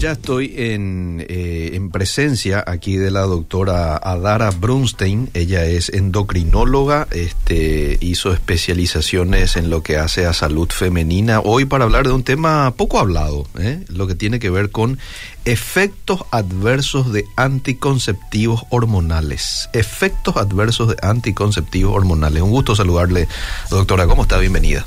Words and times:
Ya 0.00 0.12
estoy 0.12 0.54
en, 0.56 1.26
eh, 1.28 1.72
en, 1.74 1.90
presencia 1.90 2.64
aquí 2.66 2.96
de 2.96 3.10
la 3.10 3.20
doctora 3.20 3.98
Adara 3.98 4.50
Brunstein. 4.50 5.28
Ella 5.34 5.66
es 5.66 5.90
endocrinóloga, 5.90 7.06
este, 7.10 7.98
hizo 8.00 8.32
especializaciones 8.32 9.56
en 9.56 9.68
lo 9.68 9.82
que 9.82 9.98
hace 9.98 10.24
a 10.24 10.32
salud 10.32 10.70
femenina. 10.70 11.40
Hoy 11.40 11.66
para 11.66 11.84
hablar 11.84 12.06
de 12.06 12.14
un 12.14 12.22
tema 12.22 12.72
poco 12.78 12.98
hablado, 12.98 13.46
¿eh? 13.58 13.84
lo 13.88 14.06
que 14.06 14.14
tiene 14.14 14.38
que 14.38 14.48
ver 14.48 14.70
con 14.70 14.98
efectos 15.44 16.24
adversos 16.30 17.12
de 17.12 17.26
anticonceptivos 17.36 18.62
hormonales. 18.70 19.68
Efectos 19.74 20.38
adversos 20.38 20.88
de 20.88 20.96
anticonceptivos 21.02 21.94
hormonales. 21.94 22.40
Un 22.42 22.52
gusto 22.52 22.74
saludarle, 22.74 23.28
doctora. 23.68 24.06
¿Cómo 24.06 24.22
está? 24.22 24.38
Bienvenida. 24.38 24.86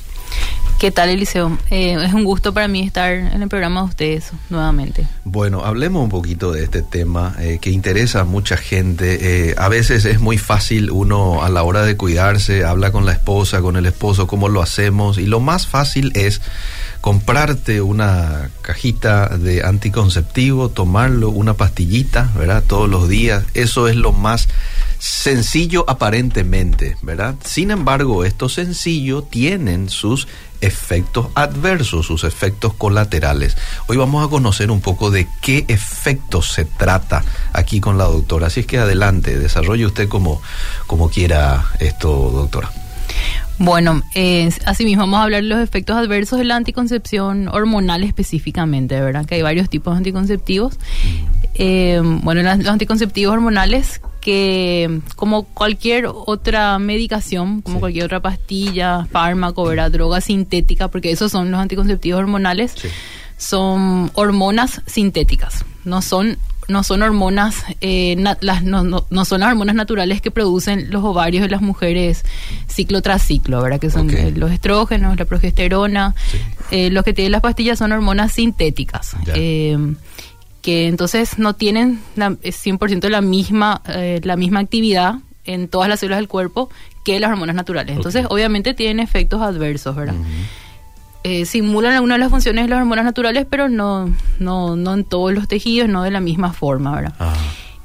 ¿Qué 0.84 0.92
tal, 0.92 1.08
Eliseo? 1.08 1.58
Eh, 1.70 1.96
es 2.04 2.14
un 2.14 2.26
gusto 2.26 2.54
para 2.54 2.68
mí 2.68 2.82
estar 2.82 3.14
en 3.14 3.42
el 3.42 3.48
programa 3.48 3.84
de 3.84 3.88
ustedes 3.88 4.32
nuevamente. 4.50 5.08
Bueno, 5.24 5.64
hablemos 5.64 6.04
un 6.04 6.10
poquito 6.10 6.52
de 6.52 6.66
este 6.66 6.82
tema 6.82 7.38
eh, 7.40 7.60
que 7.62 7.70
interesa 7.70 8.20
a 8.20 8.24
mucha 8.26 8.58
gente. 8.58 9.52
Eh, 9.52 9.56
a 9.58 9.70
veces 9.70 10.04
es 10.04 10.20
muy 10.20 10.38
fácil 10.38 10.92
uno 10.92 11.42
a 11.42 11.48
la 11.48 11.64
hora 11.64 11.86
de 11.86 11.96
cuidarse, 11.96 12.66
habla 12.66 12.92
con 12.92 13.06
la 13.06 13.14
esposa, 13.14 13.62
con 13.62 13.78
el 13.78 13.86
esposo, 13.86 14.28
cómo 14.28 14.50
lo 14.50 14.62
hacemos. 14.62 15.18
Y 15.18 15.26
lo 15.26 15.40
más 15.40 15.68
fácil 15.68 16.12
es 16.16 16.42
comprarte 17.00 17.82
una 17.82 18.50
cajita 18.62 19.38
de 19.38 19.64
anticonceptivo, 19.64 20.68
tomarlo, 20.68 21.30
una 21.30 21.54
pastillita, 21.54 22.30
¿verdad? 22.38 22.62
Todos 22.68 22.90
los 22.90 23.08
días. 23.08 23.46
Eso 23.54 23.88
es 23.88 23.96
lo 23.96 24.12
más 24.12 24.50
sencillo 25.00 25.84
aparentemente, 25.90 26.96
¿verdad? 27.02 27.36
Sin 27.44 27.72
embargo, 27.72 28.24
esto 28.26 28.48
sencillo 28.48 29.22
tienen 29.22 29.90
sus 29.90 30.28
efectos 30.64 31.28
adversos, 31.36 32.06
sus 32.06 32.24
efectos 32.24 32.74
colaterales. 32.74 33.58
Hoy 33.88 33.98
vamos 33.98 34.26
a 34.26 34.30
conocer 34.30 34.72
un 34.72 34.82
poco 34.82 35.12
de 35.12 35.28
qué 35.42 35.66
efectos 35.68 36.52
se 36.54 36.66
trata 36.66 37.24
aquí 37.52 37.80
con 37.80 37.98
la 37.98 38.06
doctora. 38.06 38.48
Así 38.48 38.62
es 38.62 38.66
que 38.66 38.80
adelante, 38.80 39.38
desarrolle 39.38 39.86
usted 39.86 40.08
como, 40.08 40.42
como 40.88 41.10
quiera 41.10 41.66
esto, 41.80 42.32
doctora. 42.32 42.72
Bueno, 43.60 44.02
eh, 44.16 44.50
asimismo 44.66 45.04
vamos 45.04 45.20
a 45.20 45.24
hablar 45.24 45.44
de 45.44 45.50
los 45.50 45.60
efectos 45.60 45.96
adversos 45.96 46.40
de 46.40 46.46
la 46.46 46.56
anticoncepción 46.56 47.48
hormonal 47.48 48.04
específicamente, 48.04 49.00
¿verdad? 49.00 49.26
Que 49.26 49.36
hay 49.36 49.42
varios 49.42 49.70
tipos 49.70 49.94
de 49.94 50.00
anticonceptivos. 50.00 50.80
Eh, 51.56 52.02
bueno, 52.04 52.42
los 52.42 52.68
anticonceptivos 52.68 53.34
hormonales 53.34 54.02
que 54.22 55.02
como 55.16 55.44
cualquier 55.44 56.08
otra 56.08 56.80
medicación, 56.80 57.62
como 57.62 57.80
cualquier 57.80 58.06
otra 58.06 58.22
pastilla, 58.22 59.06
fármaco, 59.12 59.66
¿verdad? 59.66 59.92
droga 59.92 60.22
sintética, 60.22 60.88
porque 60.88 61.12
esos 61.12 61.32
son 61.32 61.52
los 61.52 61.60
anticonceptivos 61.60 62.20
hormonales, 62.20 62.76
son 63.38 64.10
hormonas 64.14 64.82
sintéticas, 64.88 65.66
no 65.84 66.02
son 66.02 66.38
no 66.68 66.84
son 66.84 67.02
hormonas 67.02 67.64
eh, 67.82 68.16
las, 68.42 68.64
no, 68.64 68.84
no, 68.84 69.26
son 69.26 69.40
las 69.40 69.50
hormonas 69.50 69.76
naturales 69.76 70.22
que 70.22 70.32
producen 70.32 70.92
los 70.92 71.04
ovarios 71.04 71.42
de 71.44 71.50
las 71.50 71.62
mujeres 71.62 72.24
ciclo 72.68 73.02
tras 73.02 73.22
ciclo, 73.22 73.62
¿verdad? 73.62 73.80
Que 73.80 73.90
son 73.90 74.10
eh, 74.10 74.32
los 74.36 74.52
estrógenos, 74.52 75.18
la 75.18 75.26
progesterona. 75.26 76.16
Eh, 76.72 76.90
los 76.90 77.04
que 77.04 77.14
tienen 77.14 77.32
las 77.32 77.42
pastillas 77.42 77.80
son 77.80 77.92
hormonas 77.92 78.32
sintéticas 78.32 79.16
que 80.64 80.88
entonces 80.88 81.38
no 81.38 81.54
tienen 81.54 82.00
la, 82.16 82.32
100% 82.32 83.10
la 83.10 83.22
misma, 83.22 83.82
eh, 83.90 84.22
la 84.24 84.38
misma 84.38 84.62
actividad 84.62 85.16
en 85.44 85.68
todas 85.68 85.90
las 85.90 86.00
células 86.00 86.20
del 86.20 86.30
cuerpo 86.30 86.70
que 87.04 87.20
las 87.20 87.30
hormonas 87.30 87.54
naturales. 87.54 87.98
Entonces, 87.98 88.26
obviamente 88.30 88.74
tienen 88.74 89.02
efectos 89.02 89.42
adversos, 89.42 89.94
¿verdad? 89.94 90.16
Eh, 91.24 91.46
simulan 91.46 91.94
algunas 91.94 92.16
de 92.16 92.20
las 92.20 92.30
funciones 92.30 92.66
de 92.66 92.70
las 92.70 92.80
hormonas 92.80 93.06
naturales, 93.06 93.46
pero 93.50 93.70
no, 93.70 94.14
no, 94.40 94.76
no 94.76 94.94
en 94.94 95.06
todos 95.06 95.34
los 95.34 95.48
tejidos, 95.48 95.88
no 95.88 96.04
de 96.04 96.12
la 96.12 96.20
misma 96.20 96.52
forma, 96.52 96.94
¿verdad? 96.94 97.14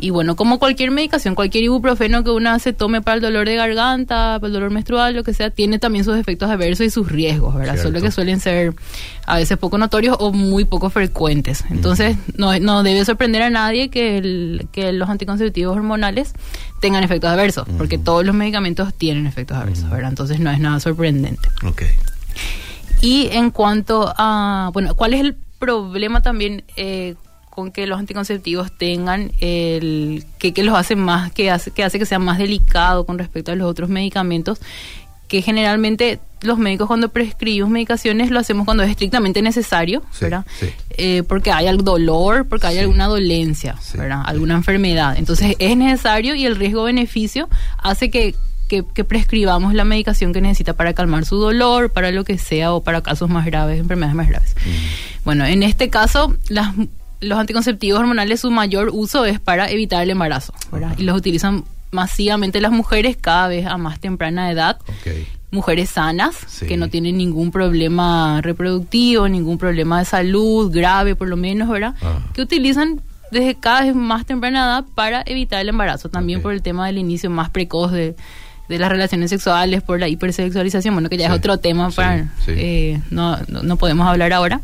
Y 0.00 0.10
bueno, 0.10 0.36
como 0.36 0.60
cualquier 0.60 0.92
medicación, 0.92 1.34
cualquier 1.34 1.64
ibuprofeno 1.64 2.22
que 2.22 2.30
una 2.30 2.60
se 2.60 2.72
tome 2.72 3.02
para 3.02 3.16
el 3.16 3.20
dolor 3.20 3.48
de 3.48 3.56
garganta, 3.56 4.38
para 4.38 4.46
el 4.46 4.52
dolor 4.52 4.70
menstrual, 4.70 5.14
lo 5.14 5.24
que 5.24 5.34
sea, 5.34 5.50
tiene 5.50 5.80
también 5.80 6.04
sus 6.04 6.16
efectos 6.16 6.48
adversos 6.48 6.86
y 6.86 6.90
sus 6.90 7.10
riesgos, 7.10 7.54
¿verdad? 7.56 7.76
Solo 7.82 8.00
que 8.00 8.12
suelen 8.12 8.38
ser 8.38 8.74
a 9.26 9.36
veces 9.36 9.58
poco 9.58 9.76
notorios 9.76 10.16
o 10.20 10.32
muy 10.32 10.64
poco 10.64 10.88
frecuentes. 10.88 11.64
Entonces, 11.70 12.16
no, 12.36 12.56
no 12.60 12.84
debe 12.84 13.04
sorprender 13.04 13.42
a 13.42 13.50
nadie 13.50 13.88
que, 13.88 14.18
el, 14.18 14.68
que 14.70 14.92
los 14.92 15.08
anticonceptivos 15.08 15.76
hormonales 15.76 16.32
tengan 16.80 17.02
efectos 17.02 17.30
adversos, 17.30 17.66
porque 17.76 17.98
todos 17.98 18.24
los 18.24 18.36
medicamentos 18.36 18.94
tienen 18.94 19.26
efectos 19.26 19.56
adversos, 19.56 19.90
¿verdad? 19.90 20.10
Entonces, 20.10 20.38
no 20.38 20.50
es 20.50 20.60
nada 20.60 20.78
sorprendente. 20.78 21.48
Ok. 21.64 21.82
Y 23.00 23.28
en 23.32 23.50
cuanto 23.50 24.12
a, 24.16 24.70
bueno, 24.72 24.94
¿cuál 24.94 25.14
es 25.14 25.20
el 25.20 25.36
problema 25.58 26.22
también 26.22 26.64
eh, 26.76 27.14
con 27.50 27.72
que 27.72 27.86
los 27.86 27.98
anticonceptivos 27.98 28.76
tengan 28.76 29.32
el 29.40 30.24
que, 30.38 30.52
que 30.52 30.62
los 30.62 30.76
hace 30.76 30.94
más 30.94 31.32
que 31.32 31.50
hace 31.50 31.72
que 31.72 31.82
hace 31.82 31.98
que 31.98 32.06
sea 32.06 32.20
más 32.20 32.38
delicado 32.38 33.04
con 33.04 33.18
respecto 33.18 33.50
a 33.50 33.56
los 33.56 33.68
otros 33.68 33.88
medicamentos 33.88 34.60
que 35.26 35.42
generalmente 35.42 36.20
los 36.40 36.58
médicos 36.58 36.86
cuando 36.86 37.10
prescribimos 37.10 37.70
medicaciones 37.70 38.30
lo 38.30 38.38
hacemos 38.38 38.64
cuando 38.64 38.82
es 38.82 38.90
estrictamente 38.90 39.42
necesario, 39.42 40.02
¿verdad? 40.20 40.46
Eh, 40.90 41.22
porque 41.28 41.50
hay 41.52 41.66
algún 41.66 41.84
dolor, 41.84 42.46
porque 42.48 42.68
hay 42.68 42.78
alguna 42.78 43.06
dolencia, 43.06 43.76
¿verdad? 43.94 44.22
Alguna 44.24 44.54
enfermedad. 44.54 45.16
Entonces 45.18 45.56
es 45.58 45.76
necesario 45.76 46.34
y 46.34 46.46
el 46.46 46.56
riesgo-beneficio 46.56 47.48
hace 47.78 48.10
que, 48.10 48.34
que, 48.68 48.82
prescribamos 49.04 49.74
la 49.74 49.84
medicación 49.84 50.32
que 50.32 50.40
necesita 50.40 50.74
para 50.74 50.92
calmar 50.94 51.24
su 51.24 51.36
dolor, 51.36 51.90
para 51.90 52.12
lo 52.12 52.24
que 52.24 52.38
sea 52.38 52.72
o 52.72 52.82
para 52.82 53.02
casos 53.02 53.28
más 53.28 53.46
graves, 53.46 53.80
enfermedades 53.80 54.14
más 54.14 54.28
graves. 54.28 54.54
Bueno, 55.24 55.44
en 55.44 55.62
este 55.62 55.90
caso, 55.90 56.36
las 56.48 56.74
los 57.20 57.38
anticonceptivos 57.38 58.00
hormonales 58.00 58.40
su 58.40 58.50
mayor 58.50 58.90
uso 58.92 59.24
es 59.24 59.40
para 59.40 59.70
evitar 59.70 60.02
el 60.02 60.10
embarazo, 60.10 60.52
Y 60.96 61.02
los 61.02 61.16
utilizan 61.16 61.64
masivamente 61.90 62.60
las 62.60 62.70
mujeres 62.70 63.16
cada 63.16 63.48
vez 63.48 63.66
a 63.66 63.76
más 63.76 63.98
temprana 63.98 64.50
edad. 64.50 64.78
Mujeres 65.50 65.90
sanas, 65.90 66.36
que 66.60 66.76
no 66.76 66.88
tienen 66.88 67.16
ningún 67.16 67.50
problema 67.50 68.40
reproductivo, 68.42 69.28
ningún 69.28 69.56
problema 69.56 69.98
de 69.98 70.04
salud 70.04 70.70
grave 70.70 71.16
por 71.16 71.28
lo 71.28 71.36
menos, 71.36 71.70
¿verdad? 71.70 71.94
Ah. 72.02 72.18
Que 72.34 72.42
utilizan 72.42 73.00
desde 73.30 73.54
cada 73.54 73.82
vez 73.82 73.94
más 73.94 74.26
temprana 74.26 74.64
edad 74.64 74.84
para 74.94 75.22
evitar 75.24 75.60
el 75.60 75.70
embarazo, 75.70 76.10
también 76.10 76.42
por 76.42 76.52
el 76.52 76.62
tema 76.62 76.86
del 76.86 76.98
inicio 76.98 77.30
más 77.30 77.48
precoz 77.48 77.92
de, 77.92 78.14
las 78.68 78.90
relaciones 78.90 79.30
sexuales, 79.30 79.82
por 79.82 79.98
la 79.98 80.08
hipersexualización, 80.08 80.94
bueno, 80.94 81.08
que 81.08 81.16
ya 81.16 81.26
es 81.26 81.32
otro 81.32 81.58
tema, 81.58 81.90
para 81.90 82.28
eh, 82.48 83.00
no, 83.10 83.38
no, 83.48 83.76
podemos 83.76 84.06
hablar 84.06 84.32
ahora 84.32 84.60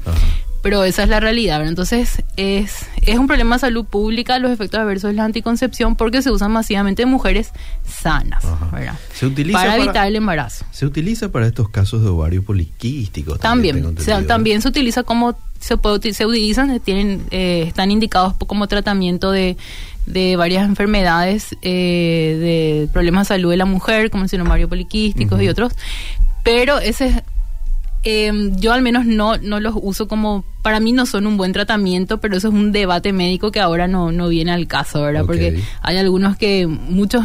pero 0.65 0.83
esa 0.83 1.03
es 1.03 1.11
la 1.11 1.21
realidad. 1.21 1.59
¿verdad? 1.59 1.69
Entonces, 1.69 2.25
es, 2.39 2.87
es 3.03 3.19
un 3.19 3.27
problema 3.27 3.57
de 3.57 3.61
salud 3.61 3.85
pública 3.85 4.39
los 4.39 4.51
efectos 4.51 4.81
adversos 4.81 5.11
de 5.11 5.17
la 5.17 5.27
anticoncepción 5.27 5.95
porque 5.95 6.23
se 6.23 6.31
usan 6.31 6.53
masivamente 6.53 7.03
en 7.03 7.11
mujeres 7.11 7.51
sanas, 7.87 8.43
¿verdad? 8.73 8.99
Se 9.13 9.27
utiliza 9.27 9.59
para, 9.59 9.77
evitar 9.77 10.07
el 10.07 10.17
embarazo. 10.17 10.65
Se 10.71 10.87
utiliza 10.87 11.31
para 11.31 11.47
estos 11.47 11.69
casos 11.69 12.03
de 12.03 12.09
ovario 12.09 12.43
poliquístico. 12.43 13.37
También, 13.37 13.95
también, 14.27 14.63
se 14.63 14.69
utiliza 14.69 15.03
como 15.03 15.37
se 15.61 15.77
puede 15.77 16.15
se 16.15 16.25
utilizan, 16.25 16.81
tienen, 16.81 17.27
eh, 17.31 17.65
están 17.69 17.91
indicados 17.91 18.33
como 18.47 18.67
tratamiento 18.67 19.33
de 19.33 19.59
de 20.07 20.37
varias 20.37 20.65
enfermedades, 20.65 21.57
eh, 21.63 22.37
de 22.85 22.89
problemas 22.93 23.29
de 23.29 23.35
salud 23.35 23.51
de 23.51 23.57
la 23.57 23.65
mujer, 23.65 24.11
como 24.11 24.25
el 24.31 24.41
ovario 24.41 24.69
poliquísticos 24.69 25.41
y 25.41 25.49
otros, 25.49 25.73
pero 26.43 26.79
ese 26.79 27.25
eh, 28.07 28.51
yo 28.57 28.75
al 28.75 28.83
menos 28.83 29.07
no, 29.07 29.39
no 29.39 29.61
los 29.61 29.75
uso 29.81 30.07
como, 30.09 30.45
para 30.61 30.79
mí 30.79 30.93
no 30.93 31.07
son 31.07 31.27
un 31.27 31.39
buen 31.39 31.53
tratamiento, 31.53 32.19
pero 32.19 32.37
eso 32.37 32.49
es 32.49 32.55
un 32.55 32.71
debate 32.71 33.15
médico 33.15 33.51
que 33.51 33.61
ahora 33.61 33.89
no, 33.89 34.13
no 34.13 34.29
viene 34.29 34.53
al 34.53 34.67
caso, 34.67 35.01
¿verdad? 35.03 35.25
Porque 35.25 35.63
hay 35.81 35.97
algunos 35.97 36.37
que, 36.37 36.67
muchos, 36.67 37.25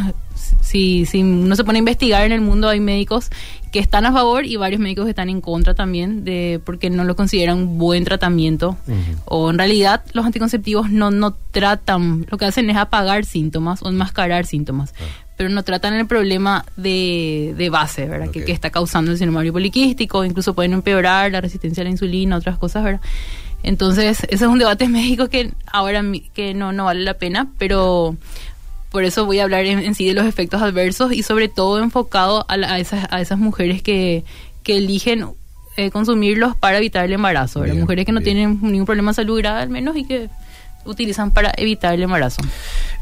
si, 0.62 1.06
si 1.06 1.22
uno 1.22 1.58
se 1.58 1.66
pone 1.66 1.80
a 1.80 1.80
investigar 1.80 2.26
en 2.26 2.32
el 2.32 2.40
mundo, 2.40 2.70
hay 2.70 2.80
médicos 2.80 3.30
que 3.72 3.80
están 3.80 4.06
a 4.06 4.12
favor 4.12 4.46
y 4.46 4.56
varios 4.56 4.82
médicos 4.82 5.06
que 5.06 5.12
están 5.12 5.30
en 5.30 5.42
contra 5.42 5.74
también, 5.74 6.24
de 6.24 6.60
porque 6.64 6.90
no 6.90 7.04
lo 7.04 7.16
consideran 7.16 7.58
un 7.58 7.78
buen 7.78 8.04
tratamiento. 8.04 8.78
O 9.26 9.50
en 9.50 9.58
realidad 9.58 10.04
los 10.14 10.26
anticonceptivos 10.26 10.90
no, 10.90 11.12
no 11.12 11.36
tratan, 11.52 12.26
lo 12.30 12.38
que 12.38 12.46
hacen 12.46 12.70
es 12.70 12.78
apagar 12.78 13.26
síntomas 13.26 13.82
o 13.84 13.90
enmascarar 13.90 14.46
síntomas. 14.46 14.94
Ah 15.00 15.30
pero 15.40 15.48
no 15.48 15.64
tratan 15.64 15.94
el 15.94 16.06
problema 16.06 16.66
de, 16.76 17.56
de 17.58 17.70
base, 17.70 18.06
¿verdad? 18.08 18.30
Que, 18.30 18.52
está 18.52 18.72
causando 18.72 19.12
el 19.12 19.18
síndrome 19.18 19.50
poliquístico, 19.54 20.26
incluso 20.26 20.54
pueden 20.54 20.74
empeorar 20.74 21.32
la 21.32 21.40
resistencia 21.40 21.80
a 21.80 21.86
la 21.86 21.92
insulina, 21.92 22.36
otras 22.36 22.58
cosas, 22.58 22.84
¿verdad? 22.84 23.00
Entonces, 23.64 24.26
ese 24.26 24.36
es 24.36 24.42
un 24.42 24.60
debate 24.60 24.90
médico 24.90 25.30
que 25.30 25.54
ahora 25.72 26.04
que 26.34 26.54
no, 26.54 26.74
no 26.74 26.84
vale 26.84 27.06
la 27.06 27.14
pena, 27.14 27.48
pero 27.58 28.18
por 28.92 29.04
eso 29.04 29.26
voy 29.26 29.40
a 29.40 29.44
hablar 29.44 29.66
en, 29.66 29.94
sí 29.96 30.06
de 30.08 30.14
los 30.14 30.26
efectos 30.26 30.62
adversos 30.62 31.14
y 31.14 31.24
sobre 31.24 31.48
todo 31.48 31.80
enfocado 31.80 32.46
a, 32.50 32.54
a, 32.54 32.80
esas, 32.80 33.08
a 33.12 33.22
esas 33.22 33.38
mujeres 33.38 33.82
que, 33.82 34.24
que 34.64 34.78
eligen 34.78 35.26
eh, 35.78 35.92
consumirlos 35.92 36.56
para 36.56 36.78
evitar 36.78 37.06
el 37.06 37.14
embarazo, 37.14 37.62
¿verdad? 37.62 37.76
mujeres 37.76 38.06
que 38.06 38.12
no 38.12 38.22
tienen 38.22 38.60
ningún 38.62 38.86
problema 38.86 39.12
de 39.12 39.16
salud 39.16 39.38
grave 39.38 39.62
al 39.62 39.70
menos 39.70 39.96
y 39.96 40.06
que 40.06 40.30
utilizan 40.86 41.32
para 41.32 41.52
evitar 41.58 41.94
el 41.94 42.02
embarazo. 42.02 42.42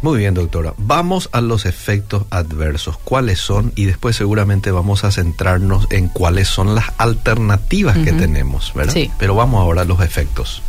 Muy 0.02 0.20
bien, 0.20 0.34
doctora. 0.34 0.74
Vamos 0.78 1.30
a 1.32 1.42
los 1.42 1.66
efectos 1.66 2.26
adversos. 2.32 2.98
¿Cuáles 2.98 3.40
son? 3.40 3.72
Y 3.76 3.86
después 3.86 4.16
seguramente 4.16 4.72
vamos 4.72 5.04
a 5.04 5.12
centrarnos 5.12 5.88
en 5.92 6.10
cuáles 6.10 6.48
son 6.50 6.76
las 6.76 6.86
alternativas 6.98 7.98
que 7.98 8.12
tenemos, 8.12 8.74
¿verdad? 8.74 8.94
Sí. 8.94 9.10
Pero 9.18 9.36
vamos 9.36 9.62
ahora 9.62 9.84
a 9.84 9.86
los 9.86 10.02
efectos. 10.02 10.62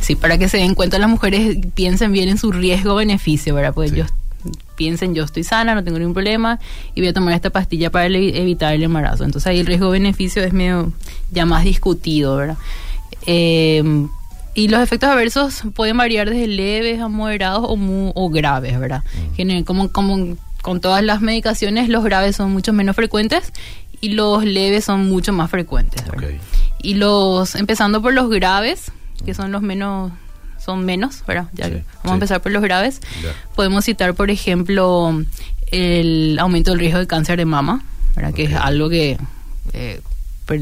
Sí, 0.00 0.14
para 0.14 0.38
que 0.38 0.48
se 0.48 0.58
den 0.58 0.74
cuenta 0.74 0.98
las 0.98 1.08
mujeres 1.08 1.56
piensen 1.74 2.12
bien 2.12 2.28
en 2.28 2.38
su 2.38 2.52
riesgo-beneficio, 2.52 3.54
¿verdad? 3.54 3.74
Pues 3.74 3.90
Sí. 3.90 3.96
yo 3.96 4.04
piensen 4.82 5.14
yo 5.14 5.22
estoy 5.22 5.44
sana, 5.44 5.74
no 5.76 5.84
tengo 5.84 5.98
ningún 5.98 6.14
problema 6.14 6.58
y 6.94 7.00
voy 7.02 7.08
a 7.08 7.12
tomar 7.12 7.34
esta 7.34 7.50
pastilla 7.50 7.90
para 7.90 8.06
evitar 8.06 8.74
el 8.74 8.82
embarazo. 8.82 9.22
Entonces 9.24 9.46
ahí 9.46 9.60
el 9.60 9.66
riesgo-beneficio 9.66 10.42
es 10.42 10.52
medio 10.52 10.92
ya 11.30 11.46
más 11.46 11.62
discutido, 11.64 12.34
¿verdad? 12.36 12.56
Eh, 13.26 13.82
y 14.54 14.68
los 14.68 14.80
efectos 14.80 15.08
adversos 15.08 15.62
pueden 15.74 15.96
variar 15.96 16.28
desde 16.30 16.48
leves 16.48 17.00
a 17.00 17.06
moderados 17.08 17.64
o, 17.68 17.76
mu- 17.76 18.12
o 18.14 18.28
graves, 18.28 18.78
¿verdad? 18.80 19.02
Gener- 19.36 19.64
como, 19.64 19.90
como 19.92 20.36
con 20.62 20.80
todas 20.80 21.02
las 21.04 21.20
medicaciones, 21.20 21.88
los 21.88 22.02
graves 22.02 22.36
son 22.36 22.52
mucho 22.52 22.72
menos 22.72 22.96
frecuentes 22.96 23.52
y 24.00 24.10
los 24.10 24.44
leves 24.44 24.84
son 24.84 25.08
mucho 25.08 25.32
más 25.32 25.48
frecuentes, 25.50 26.04
¿verdad? 26.10 26.30
Ok. 26.30 26.40
Y 26.82 26.94
los, 26.94 27.54
empezando 27.54 28.02
por 28.02 28.12
los 28.12 28.28
graves, 28.28 28.90
que 29.24 29.32
son 29.34 29.52
los 29.52 29.62
menos, 29.62 30.10
son 30.64 30.84
menos, 30.84 31.22
¿verdad? 31.26 31.46
Ya, 31.52 31.66
Sí, 31.66 31.72
vamos 31.72 31.84
sí. 32.04 32.08
a 32.10 32.14
empezar 32.14 32.42
por 32.42 32.52
los 32.52 32.62
graves. 32.62 33.00
Ya. 33.22 33.32
Podemos 33.54 33.84
citar, 33.84 34.14
por 34.14 34.30
ejemplo, 34.30 35.22
el 35.70 36.38
aumento 36.38 36.70
del 36.70 36.80
riesgo 36.80 36.98
de 36.98 37.06
cáncer 37.06 37.38
de 37.38 37.44
mama, 37.44 37.84
¿verdad? 38.14 38.32
Que 38.34 38.44
es 38.44 38.54
algo 38.54 38.88
que 38.88 39.18
eh, 39.72 40.00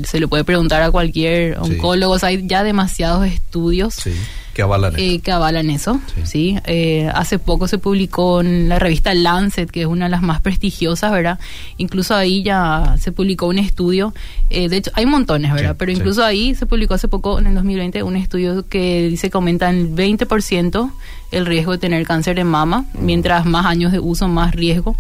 se 0.05 0.21
le 0.21 0.29
puede 0.29 0.44
preguntar 0.44 0.82
a 0.82 0.91
cualquier 0.91 1.55
Sí. 1.65 1.73
oncólogo. 1.75 2.15
O 2.15 2.19
sea, 2.19 2.29
hay 2.31 2.47
ya 2.47 2.62
demasiados 2.62 3.27
estudios 3.27 3.94
Sí, 3.94 4.12
que 4.55 4.62
avalan 4.62 4.94
eh, 4.99 5.15
esto. 5.15 5.25
que 5.25 5.32
avalan 5.32 5.71
eso. 5.71 6.00
Sí. 6.25 6.59
Eh, 6.67 7.11
hace 7.15 7.38
poco 7.38 7.67
se 7.67 7.79
publicó 7.79 8.41
en 8.41 8.69
la 8.69 8.79
revista 8.79 9.15
Lancet, 9.15 9.71
que 9.71 9.81
es 9.82 9.87
una 9.87 10.05
de 10.06 10.11
las 10.11 10.23
más 10.23 10.41
prestigiosas, 10.41 11.11
¿verdad? 11.12 11.38
Incluso 11.79 12.15
ahí 12.15 12.43
ya 12.43 12.94
se 13.00 13.11
publicó 13.12 13.47
un 13.47 13.59
estudio. 13.59 14.15
eh, 14.50 14.69
de 14.69 14.77
hecho, 14.79 14.91
hay 14.94 15.06
montones, 15.06 15.53
¿verdad? 15.53 15.77
Pero 15.79 15.93
incluso 15.93 16.25
ahí 16.25 16.55
se 16.55 16.67
publicó 16.67 16.94
hace 16.94 17.09
poco, 17.09 17.38
en 17.38 17.47
el 17.47 17.55
2020, 17.55 18.03
un 18.03 18.17
estudio 18.17 18.67
que 18.69 19.09
dice 19.09 19.31
que 19.31 19.37
aumenta 19.37 19.71
en 19.71 19.94
20% 19.97 20.91
el 21.31 21.47
riesgo 21.47 21.73
de 21.73 21.79
tener 21.79 22.05
cáncer 22.06 22.35
de 22.37 22.44
mama. 22.44 22.85
Mientras 22.99 23.47
más 23.47 23.67
años 23.67 23.93
de 23.93 24.00
uso, 24.00 24.26
más 24.29 24.55
riesgo. 24.55 24.97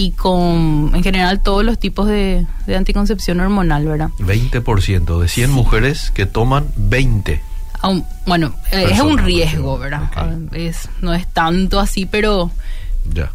Y 0.00 0.12
con, 0.12 0.92
en 0.94 1.02
general, 1.02 1.42
todos 1.42 1.64
los 1.64 1.76
tipos 1.78 2.06
de, 2.06 2.46
de 2.66 2.76
anticoncepción 2.76 3.40
hormonal, 3.40 3.84
¿verdad? 3.84 4.10
20% 4.20 5.18
de 5.20 5.26
100 5.28 5.50
mujeres 5.50 6.12
que 6.12 6.24
toman 6.24 6.66
20. 6.76 7.42
Aun- 7.82 8.04
bueno, 8.24 8.54
eh, 8.70 8.86
es 8.92 9.00
un 9.00 9.18
riesgo. 9.18 9.76
¿verdad? 9.76 10.02
Ah, 10.14 10.30
Es, 10.52 10.88
no 11.02 11.12
es 11.14 11.26
tanto 11.26 11.80
así, 11.80 12.06
pero 12.06 12.50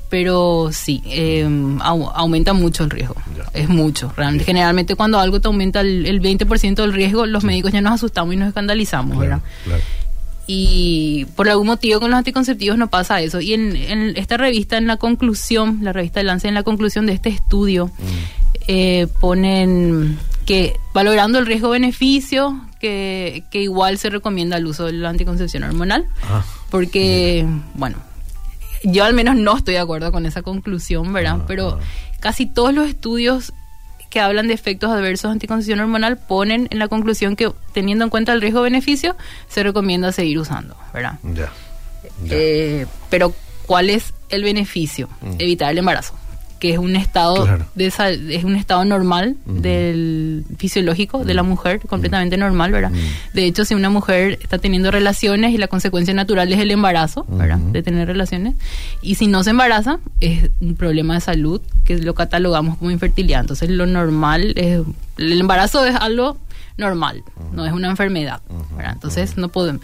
pero 0.10 0.70
sí, 0.72 1.02
eh, 1.06 1.46
au- 1.48 2.12
aumenta 2.14 2.54
mucho 2.54 2.84
el 2.84 2.92
riesgo. 2.92 3.16
Es 3.54 3.68
mucho. 3.70 4.14
Realmente, 4.16 4.46
generalmente 4.46 4.96
cuando 4.96 5.20
algo 5.20 5.42
te 5.42 5.48
aumenta 5.48 5.82
el, 5.82 6.06
el 6.06 6.22
20% 6.22 6.76
del 6.76 6.94
riesgo, 6.94 7.26
los 7.26 7.44
médicos 7.44 7.72
ya 7.72 7.82
nos 7.82 7.94
asustamos 7.94 8.34
y 8.34 8.38
nos 8.38 8.48
escandalizamos, 8.50 9.18
Claro, 9.18 9.22
¿verdad? 9.22 9.42
claro. 9.66 9.82
Y 10.46 11.26
por 11.36 11.48
algún 11.50 11.68
motivo 11.68 12.00
con 12.02 12.12
los 12.12 12.18
anticonceptivos 12.18 12.78
no 12.78 12.90
pasa 12.90 13.22
eso. 13.22 13.40
Y 13.40 13.54
en, 13.54 13.76
en 13.76 14.18
esta 14.18 14.36
revista, 14.38 14.78
en 14.78 14.88
la 14.88 14.98
conclusión, 14.98 15.80
la 15.82 15.94
revista 15.94 16.20
de 16.20 16.26
Lance, 16.26 16.48
en 16.48 16.54
la 16.54 16.64
conclusión 16.64 17.06
de 17.06 17.14
este 17.14 17.30
estudio, 17.30 17.88
Mm. 17.88 17.92
eh, 18.68 19.08
ponen 19.22 20.18
que 20.46 20.76
valorando 20.94 21.40
el 21.40 21.46
riesgo-beneficio, 21.46 22.60
que, 22.80 23.44
que 23.52 23.62
igual 23.62 23.98
se 23.98 24.10
recomienda 24.10 24.58
el 24.58 24.66
uso 24.66 24.86
de 24.86 24.92
la 24.94 25.10
anticoncepción 25.10 25.64
hormonal, 25.64 26.06
Ah, 26.24 26.44
porque, 26.70 27.46
bueno, 27.76 27.98
yo 28.84 29.06
al 29.06 29.14
menos 29.14 29.38
no 29.38 29.56
estoy 29.56 29.76
de 29.76 29.80
acuerdo 29.80 30.12
con 30.12 30.26
esa 30.26 30.42
conclusión, 30.42 31.14
¿verdad? 31.14 31.38
Ah, 31.42 31.46
Pero 31.48 31.80
ah. 31.82 31.84
casi 32.20 32.46
todos 32.46 32.74
los 32.74 32.90
estudios 32.90 33.54
que 34.14 34.20
hablan 34.20 34.48
de 34.48 34.54
efectos 34.54 34.92
adversos 34.92 35.30
de 35.30 35.34
anticoncepción 35.34 35.80
hormonal 35.80 36.18
ponen 36.18 36.68
en 36.70 36.78
la 36.78 36.88
conclusión 36.88 37.36
que 37.36 37.52
teniendo 37.74 38.04
en 38.04 38.12
cuenta 38.12 38.32
el 38.32 38.42
riesgo-beneficio, 38.42 39.16
se 39.48 39.64
recomienda 39.64 40.12
seguir 40.12 40.38
usando, 40.38 40.78
¿verdad? 40.94 41.18
ya. 41.34 41.52
Eh, 42.30 42.86
pero 43.10 43.34
¿cuál 43.66 43.90
es 43.90 44.14
el 44.30 44.44
beneficio? 44.44 45.10
Mm. 45.22 45.34
Evitar 45.40 45.72
el 45.72 45.80
embarazo, 45.80 46.14
que 46.64 46.72
es 46.72 46.78
un 46.78 46.96
estado 46.96 47.44
Claro. 47.44 47.66
de 47.76 47.88
es 47.88 48.44
un 48.46 48.56
estado 48.56 48.86
normal 48.86 49.36
del 49.46 50.46
fisiológico 50.58 51.26
de 51.26 51.34
la 51.34 51.44
mujer, 51.44 51.82
completamente 51.82 52.38
normal, 52.38 52.72
¿verdad? 52.72 52.94
De 53.34 53.44
hecho, 53.46 53.66
si 53.66 53.76
una 53.76 53.90
mujer 53.90 54.40
está 54.42 54.60
teniendo 54.60 54.90
relaciones 54.90 55.54
y 55.54 55.58
la 55.58 55.68
consecuencia 55.68 56.14
natural 56.14 56.54
es 56.54 56.60
el 56.62 56.72
embarazo, 56.72 57.26
¿verdad? 57.28 57.58
De 57.58 57.84
tener 57.84 58.08
relaciones, 58.08 58.56
y 59.02 59.16
si 59.16 59.28
no 59.28 59.44
se 59.44 59.50
embaraza, 59.50 60.00
es 60.22 60.52
un 60.62 60.76
problema 60.76 61.16
de 61.16 61.20
salud 61.20 61.60
que 61.84 61.98
lo 61.98 62.16
catalogamos 62.16 62.78
como 62.78 62.92
infertilidad. 62.92 63.42
Entonces, 63.42 63.70
lo 63.70 63.86
normal 63.86 64.54
es 64.56 64.80
el 65.18 65.42
embarazo 65.42 65.86
es 65.86 65.96
algo 65.96 66.38
normal, 66.78 67.24
no 67.52 67.66
es 67.66 67.74
una 67.74 67.90
enfermedad. 67.90 68.40
¿verdad? 68.78 68.94
Entonces, 68.94 69.36
no 69.36 69.50
podemos 69.50 69.82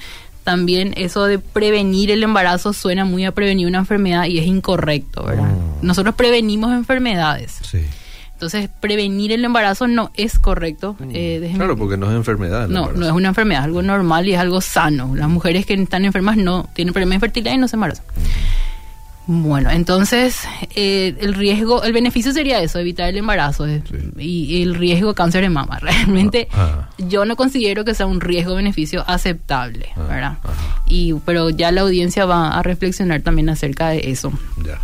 también 0.50 0.94
eso 0.98 1.26
de 1.26 1.38
prevenir 1.38 2.10
el 2.10 2.24
embarazo 2.24 2.74
suena 2.74 3.06
muy 3.06 3.24
a 3.24 3.32
prevenir 3.34 3.68
una 3.68 3.78
enfermedad 3.78 4.26
y 4.26 4.40
es 4.40 4.48
incorrecto, 4.48 5.24
¿verdad? 5.24 5.44
Mm. 5.52 5.86
Nosotros 5.86 6.16
prevenimos 6.16 6.72
enfermedades. 6.74 7.60
Sí. 7.62 7.82
Entonces, 8.34 8.68
prevenir 8.80 9.32
el 9.32 9.46
embarazo 9.46 9.88
no 9.88 10.10
es 10.16 10.40
correcto. 10.40 10.96
eh, 11.14 11.38
desde 11.40 11.50
mi- 11.54 11.60
Claro, 11.60 11.78
porque 11.78 11.98
no 11.98 12.10
es 12.10 12.16
enfermedad. 12.16 12.68
no, 12.68 12.80
embarazo. 12.80 13.00
no 13.00 13.06
es 13.06 13.12
una 13.12 13.28
enfermedad, 13.28 13.62
es 13.62 13.66
algo 13.66 13.82
normal 13.84 14.28
y 14.28 14.34
es 14.34 14.40
algo 14.40 14.60
sano. 14.62 15.14
Las 15.16 15.30
mujeres 15.30 15.68
que 15.68 15.76
están 15.76 16.04
enfermas 16.06 16.36
no 16.38 16.68
tienen 16.74 16.94
problemas 16.94 17.12
de 17.12 17.16
infertilidad 17.18 17.54
y 17.54 17.58
no 17.60 17.68
se 17.68 17.76
embarazan. 17.76 18.06
Bueno, 19.32 19.70
entonces 19.70 20.40
eh, 20.76 21.16
el 21.22 21.36
riesgo, 21.36 21.84
el 21.84 21.94
beneficio 21.94 22.34
sería 22.34 22.62
eso, 22.64 22.80
evitar 22.80 23.10
el 23.10 23.18
embarazo 23.18 23.68
eh, 23.68 23.84
Sí. 23.88 23.96
y, 24.18 24.64
el 24.64 24.74
riesgo 24.74 25.10
de 25.10 25.14
cáncer 25.14 25.44
de 25.44 25.50
mama. 25.50 25.78
Realmente 25.84 26.48
Ah, 26.52 26.90
yo 26.98 27.26
no 27.26 27.36
considero 27.36 27.86
que 27.86 27.94
sea 27.94 28.08
un 28.08 28.22
riesgo-beneficio 28.22 29.04
aceptable, 29.08 29.90
Ah, 29.96 30.02
¿verdad? 30.10 30.38
Y 30.88 31.14
pero 31.28 31.52
ya 31.52 31.72
la 31.72 31.82
audiencia 31.82 32.26
va 32.26 32.58
a 32.58 32.64
reflexionar 32.64 33.22
también 33.22 33.50
acerca 33.50 33.90
de 33.90 34.10
eso. 34.10 34.32
Ya. 34.66 34.80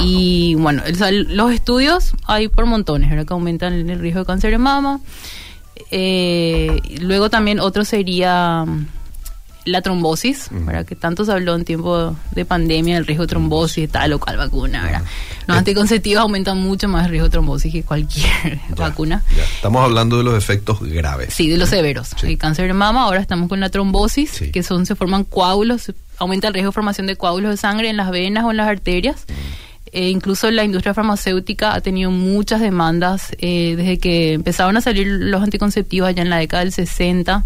Y 0.00 0.56
bueno, 0.56 0.82
el- 0.84 1.36
los 1.36 1.52
estudios 1.52 2.12
hay 2.26 2.48
por 2.48 2.66
montones, 2.66 3.08
¿verdad? 3.08 3.24
Que 3.24 3.34
aumentan 3.34 3.72
el 3.88 4.00
riesgo 4.00 4.18
de 4.22 4.26
cáncer 4.26 4.50
de 4.50 4.58
mama. 4.58 4.98
Eh, 5.92 6.80
luego 7.00 7.30
también 7.30 7.60
otro 7.60 7.84
sería 7.84 8.64
la 9.66 9.82
trombosis, 9.82 10.48
Ujú. 10.50 10.64
¿verdad? 10.64 10.86
Que 10.86 10.96
tanto 10.96 11.24
se 11.26 11.32
habló 11.32 11.54
en 11.54 11.64
tiempo 11.66 12.16
de 12.30 12.44
pandemia, 12.46 12.96
el 12.96 13.04
riesgo 13.06 13.24
de 13.24 13.28
trombosis, 13.28 13.90
tal 13.90 14.12
o 14.14 14.18
cual 14.18 14.38
vacuna, 14.38 14.82
¿verdad? 14.82 15.02
Los 15.46 15.56
Eh. 15.56 15.58
anticonceptivos 15.58 16.22
aumentan 16.22 16.56
mucho 16.58 16.88
más 16.88 17.04
el 17.04 17.10
riesgo 17.10 17.26
de 17.28 17.32
trombosis 17.32 17.72
que 17.72 17.82
cualquier 17.82 18.26
Ya, 18.70 18.74
vacuna. 18.76 19.22
ya. 19.36 19.44
Estamos 19.44 19.84
hablando 19.84 20.16
de 20.18 20.24
los 20.24 20.34
efectos 20.34 20.80
graves. 20.80 21.34
Sí, 21.34 21.48
de 21.50 21.58
los 21.58 21.68
severos. 21.68 22.08
Sí. 22.18 22.26
El 22.28 22.38
cáncer 22.38 22.66
de 22.68 22.72
mama, 22.72 23.02
ahora 23.02 23.20
estamos 23.20 23.48
con 23.48 23.60
la 23.60 23.68
trombosis, 23.68 24.30
Sí. 24.30 24.50
que 24.52 24.62
son 24.62 24.86
se 24.86 24.94
forman 24.94 25.24
coágulos, 25.24 25.92
aumenta 26.18 26.48
el 26.48 26.54
riesgo 26.54 26.70
de 26.70 26.74
formación 26.74 27.06
de 27.06 27.16
coágulos 27.16 27.50
de 27.50 27.56
sangre 27.58 27.90
en 27.90 27.96
las 27.98 28.10
venas 28.10 28.44
o 28.44 28.50
en 28.50 28.56
las 28.56 28.68
arterias. 28.68 29.26
Eh, 29.92 30.10
incluso 30.10 30.50
la 30.50 30.64
industria 30.64 30.94
farmacéutica 30.94 31.74
ha 31.74 31.80
tenido 31.80 32.10
muchas 32.10 32.60
demandas 32.60 33.32
eh, 33.38 33.74
desde 33.76 33.98
que 33.98 34.32
empezaron 34.34 34.76
a 34.76 34.80
salir 34.80 35.06
los 35.06 35.42
anticonceptivos 35.42 36.08
allá 36.08 36.22
en 36.22 36.30
la 36.30 36.38
década 36.38 36.64
del 36.64 36.72
60. 36.72 37.44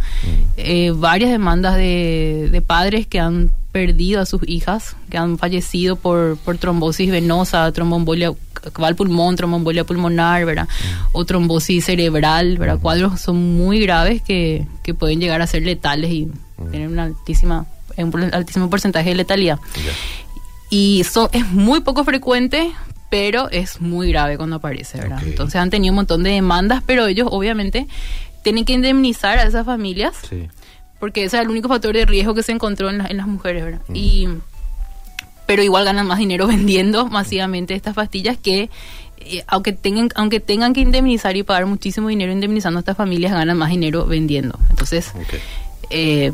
eh, 0.56 0.92
varias 0.94 1.30
demandas 1.30 1.76
de, 1.76 2.48
de 2.50 2.62
padres 2.62 3.06
que 3.06 3.20
han 3.20 3.52
perdido 3.72 4.20
a 4.20 4.26
sus 4.26 4.40
hijas, 4.48 4.96
que 5.10 5.16
han 5.18 5.38
fallecido 5.38 5.96
por, 5.96 6.36
por 6.38 6.58
trombosis 6.58 7.10
venosa, 7.10 7.70
tromboembolia 7.72 8.32
va 8.82 8.88
al 8.88 8.96
pulmón, 8.96 9.36
tromboembolia 9.36 9.84
pulmonar, 9.84 10.44
¿verdad? 10.44 10.68
O 11.12 11.24
trombosis 11.24 11.84
cerebral, 11.84 12.58
¿verdad? 12.58 12.78
Cuadros 12.78 13.20
son 13.20 13.36
muy 13.56 13.80
graves 13.80 14.22
que, 14.22 14.66
que 14.82 14.92
pueden 14.92 15.20
llegar 15.20 15.40
a 15.40 15.46
ser 15.46 15.62
letales 15.62 16.10
y 16.10 16.28
tener 16.72 16.88
una 16.88 17.04
altísima, 17.04 17.66
un 17.96 18.34
altísimo 18.34 18.68
porcentaje 18.68 19.10
de 19.10 19.14
letalidad. 19.14 19.58
Y 20.70 21.00
eso 21.00 21.28
es 21.32 21.46
muy 21.48 21.80
poco 21.80 22.04
frecuente, 22.04 22.72
pero 23.10 23.50
es 23.50 23.80
muy 23.80 24.10
grave 24.10 24.36
cuando 24.36 24.56
aparece, 24.56 24.98
¿verdad? 24.98 25.20
Entonces 25.24 25.56
han 25.60 25.68
tenido 25.70 25.92
un 25.92 25.96
montón 25.96 26.22
de 26.22 26.30
demandas, 26.30 26.82
pero 26.86 27.06
ellos 27.06 27.28
obviamente 27.30 27.86
tienen 28.42 28.64
que 28.64 28.72
indemnizar 28.72 29.38
a 29.38 29.42
esas 29.44 29.66
familias 29.66 30.14
Sí. 30.28 30.48
porque 31.00 31.24
ese 31.24 31.36
es 31.38 31.42
el 31.42 31.50
único 31.50 31.68
factor 31.68 31.92
de 31.94 32.06
riesgo 32.06 32.34
que 32.34 32.42
se 32.42 32.52
encontró 32.52 32.88
en, 32.88 32.98
la- 32.98 33.06
en 33.06 33.16
las 33.16 33.26
mujeres, 33.26 33.64
¿verdad? 33.64 33.80
Mm. 33.88 33.96
Y 33.96 34.28
pero 35.46 35.62
igual 35.64 35.84
ganan 35.84 36.06
más 36.06 36.18
dinero 36.18 36.46
vendiendo 36.46 37.06
masivamente 37.08 37.74
estas 37.74 37.94
pastillas 37.94 38.38
que 38.38 38.70
eh, 39.18 39.42
aunque 39.48 39.72
tengan 39.72 40.08
aunque 40.14 40.38
tengan 40.40 40.72
que 40.72 40.80
indemnizar 40.80 41.36
y 41.36 41.42
pagar 41.42 41.66
muchísimo 41.66 42.08
dinero 42.08 42.30
indemnizando 42.32 42.78
a 42.78 42.80
estas 42.80 42.96
familias 42.96 43.32
ganan 43.32 43.58
más 43.58 43.70
dinero 43.70 44.06
vendiendo. 44.06 44.58
Entonces 44.70 45.12
eh, 45.90 46.32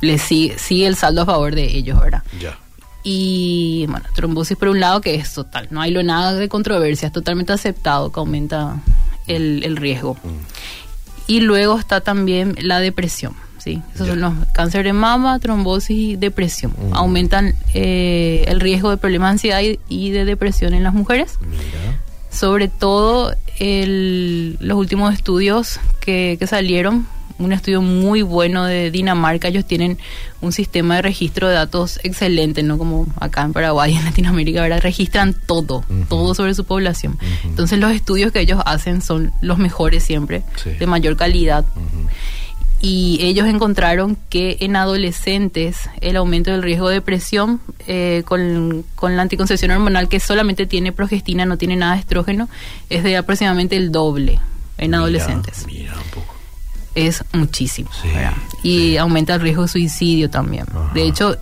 les 0.00 0.22
sigue, 0.22 0.56
sigue 0.58 0.86
el 0.86 0.94
saldo 0.96 1.22
a 1.22 1.26
favor 1.26 1.54
de 1.56 1.64
ellos, 1.76 1.98
¿verdad? 2.00 2.22
Ya. 2.40 2.56
Y 3.02 3.86
bueno, 3.88 4.04
trombosis 4.14 4.56
por 4.56 4.68
un 4.68 4.80
lado 4.80 5.00
que 5.00 5.14
es 5.14 5.32
total, 5.32 5.68
no 5.70 5.80
hay 5.80 5.90
lo 5.92 6.02
nada 6.02 6.34
de 6.34 6.48
controversia, 6.48 7.06
es 7.06 7.12
totalmente 7.12 7.52
aceptado 7.52 8.10
que 8.12 8.20
aumenta 8.20 8.80
el, 9.26 9.62
el 9.64 9.76
riesgo. 9.76 10.16
Y 11.26 11.40
luego 11.40 11.78
está 11.78 12.00
también 12.00 12.54
la 12.60 12.80
depresión, 12.80 13.34
¿sí? 13.58 13.82
Esos 13.94 14.08
son 14.08 14.20
los 14.20 14.32
cáncer 14.54 14.84
de 14.84 14.92
mama, 14.94 15.38
trombosis 15.38 15.90
y 15.96 16.16
depresión. 16.16 16.72
Mm. 16.72 16.94
Aumentan 16.94 17.54
eh, 17.74 18.44
el 18.48 18.60
riesgo 18.60 18.90
de 18.90 18.96
problemas 18.96 19.28
de 19.28 19.32
ansiedad 19.32 19.60
y, 19.60 19.78
y 19.88 20.10
de 20.10 20.24
depresión 20.24 20.74
en 20.74 20.82
las 20.82 20.94
mujeres. 20.94 21.38
Mira. 21.40 22.00
Sobre 22.30 22.68
todo 22.68 23.34
el- 23.58 24.56
los 24.60 24.76
últimos 24.78 25.12
estudios 25.14 25.80
que, 26.00 26.36
que 26.38 26.46
salieron 26.46 27.06
un 27.38 27.52
estudio 27.52 27.82
muy 27.82 28.22
bueno 28.22 28.64
de 28.64 28.90
Dinamarca. 28.90 29.48
Ellos 29.48 29.64
tienen 29.64 29.98
un 30.40 30.52
sistema 30.52 30.96
de 30.96 31.02
registro 31.02 31.48
de 31.48 31.54
datos 31.54 32.00
excelente, 32.02 32.62
no 32.62 32.78
como 32.78 33.06
acá 33.20 33.42
en 33.42 33.52
Paraguay, 33.52 33.94
en 33.96 34.04
Latinoamérica, 34.04 34.62
¿verdad? 34.62 34.80
Registran 34.80 35.34
todo, 35.46 35.84
todo 36.08 36.34
sobre 36.34 36.54
su 36.54 36.64
población. 36.64 37.18
Entonces 37.44 37.78
los 37.78 37.92
estudios 37.92 38.32
que 38.32 38.40
ellos 38.40 38.60
hacen 38.66 39.02
son 39.02 39.32
los 39.40 39.58
mejores 39.58 40.02
siempre, 40.02 40.42
de 40.78 40.86
mayor 40.86 41.16
calidad 41.16 41.64
y 42.80 43.18
ellos 43.22 43.48
encontraron 43.48 44.16
que 44.28 44.58
en 44.60 44.76
adolescentes 44.76 45.90
el 46.00 46.16
aumento 46.16 46.52
del 46.52 46.62
riesgo 46.62 46.88
de 46.88 46.96
depresión 46.96 47.60
eh, 47.86 48.22
con, 48.24 48.84
la 49.02 49.22
anticoncepción 49.22 49.72
hormonal 49.72 50.08
que 50.08 50.20
solamente 50.20 50.66
tiene 50.66 50.92
progestina, 50.92 51.44
no 51.44 51.58
tiene 51.58 51.74
nada 51.74 51.94
de 51.94 52.00
estrógeno, 52.00 52.48
es 52.88 53.02
de 53.02 53.16
aproximadamente 53.16 53.76
el 53.76 53.90
doble 53.90 54.38
en 54.76 54.94
adolescentes. 54.94 55.66
Es 56.98 57.24
muchísimo. 57.32 57.88
y 58.62 58.96
aumenta 58.96 59.34
el 59.34 59.40
riesgo 59.40 59.62
de 59.62 59.68
suicidio 59.68 60.30
también. 60.30 60.66
De 60.94 61.02
hecho, 61.02 61.36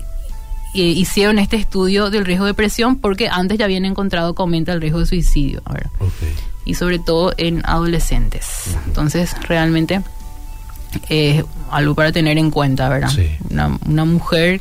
hicieron 0.75 1.39
este 1.39 1.57
estudio 1.57 2.11
del 2.11 2.27
riesgo 2.27 2.45
de 2.45 2.51
depresión 2.51 2.97
porque 2.97 3.29
antes 3.29 3.59
ya 3.59 3.65
habían 3.65 3.87
encontrado 3.87 4.35
que 4.35 4.43
aumenta 4.43 4.73
el 4.73 4.81
riesgo 4.81 5.01
de 5.01 5.07
suicidio. 5.07 5.63
Y 6.65 6.75
sobre 6.75 6.99
todo 6.99 7.33
en 7.37 7.63
adolescentes. 7.65 8.77
Entonces, 8.87 9.35
realmente 9.49 10.03
es 11.09 11.45
algo 11.71 11.95
para 11.95 12.13
tener 12.13 12.37
en 12.37 12.51
cuenta, 12.51 12.89
¿verdad? 12.89 13.11
Una, 13.87 14.05
mujer 14.05 14.61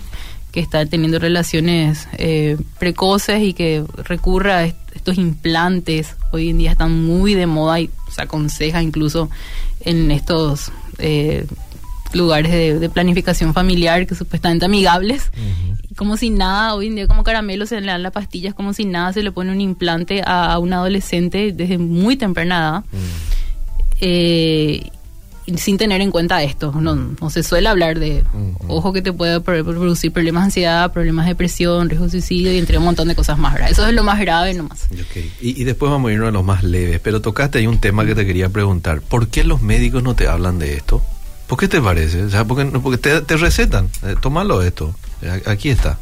que 0.51 0.61
está 0.61 0.85
teniendo 0.85 1.19
relaciones 1.19 2.07
eh, 2.13 2.57
precoces 2.79 3.41
y 3.41 3.53
que 3.53 3.83
recurre 3.97 4.53
a 4.53 4.65
estos 4.65 5.17
implantes, 5.17 6.15
hoy 6.31 6.49
en 6.49 6.57
día 6.57 6.71
están 6.71 7.03
muy 7.05 7.33
de 7.33 7.47
moda 7.47 7.81
y 7.81 7.89
se 8.09 8.21
aconseja 8.21 8.81
incluso 8.81 9.29
en 9.81 10.09
estos 10.11 10.71
eh, 10.99 11.45
lugares 12.13 12.79
de, 12.79 12.89
planificación 12.89 13.53
familiar 13.53 14.07
que 14.07 14.15
supuestamente 14.15 14.65
amigables. 14.65 15.31
Como 15.95 16.17
si 16.17 16.29
nada, 16.29 16.75
hoy 16.75 16.87
en 16.87 16.95
día 16.95 17.07
como 17.07 17.23
caramelo 17.23 17.65
se 17.65 17.79
le 17.79 17.87
dan 17.87 18.03
las 18.03 18.11
pastillas, 18.11 18.53
como 18.53 18.73
si 18.73 18.85
nada 18.85 19.13
se 19.13 19.23
le 19.23 19.31
pone 19.31 19.51
un 19.51 19.61
implante 19.61 20.21
a, 20.25 20.59
un 20.59 20.73
adolescente 20.73 21.51
desde 21.51 21.77
muy 21.77 22.15
temprana 22.17 22.57
edad. 22.57 22.83
eh, 24.01 24.91
sin 25.57 25.77
tener 25.77 26.01
en 26.01 26.11
cuenta 26.11 26.41
esto. 26.43 26.71
No, 26.71 26.95
no 26.95 27.29
se 27.29 27.43
suele 27.43 27.69
hablar 27.69 27.99
de, 27.99 28.23
ojo 28.67 28.93
que 28.93 29.01
te 29.01 29.13
puede 29.13 29.39
producir 29.41 30.11
problemas 30.11 30.43
de 30.43 30.45
ansiedad, 30.45 30.91
problemas 30.91 31.25
de 31.25 31.31
depresión, 31.31 31.89
riesgo 31.89 32.05
de 32.05 32.11
suicidio 32.11 32.53
y 32.53 32.57
entre 32.57 32.77
un 32.77 32.85
montón 32.85 33.07
de 33.07 33.15
cosas 33.15 33.37
más. 33.37 33.53
¿verdad? 33.53 33.69
Eso 33.69 33.87
es 33.87 33.93
lo 33.93 34.03
más 34.03 34.19
grave 34.19 34.53
nomás. 34.53 34.87
Y, 35.41 35.61
y, 35.61 35.63
después 35.63 35.91
vamos 35.91 36.09
a 36.09 36.13
irnos 36.13 36.29
a 36.29 36.31
los 36.31 36.43
más 36.43 36.63
leves, 36.63 36.99
pero 36.99 37.21
tocaste 37.21 37.59
ahí 37.59 37.67
un 37.67 37.79
tema 37.79 38.05
que 38.05 38.15
te 38.15 38.25
quería 38.25 38.49
preguntar. 38.49 39.01
¿Por 39.01 39.27
qué 39.27 39.43
los 39.43 39.61
médicos 39.61 40.03
no 40.03 40.15
te 40.15 40.27
hablan 40.27 40.59
de 40.59 40.73
esto? 40.73 41.01
¿Por 41.47 41.59
qué 41.59 41.67
te 41.67 41.79
parece? 41.79 42.23
O 42.23 42.29
sea, 42.29 42.45
porque, 42.45 42.65
porque 42.65 42.97
te, 42.97 43.21
te 43.21 43.37
recetan. 43.37 43.89
Eh, 44.03 44.15
tómalo 44.21 44.63
esto. 44.63 44.95
Aquí 45.45 45.69
está 45.69 45.97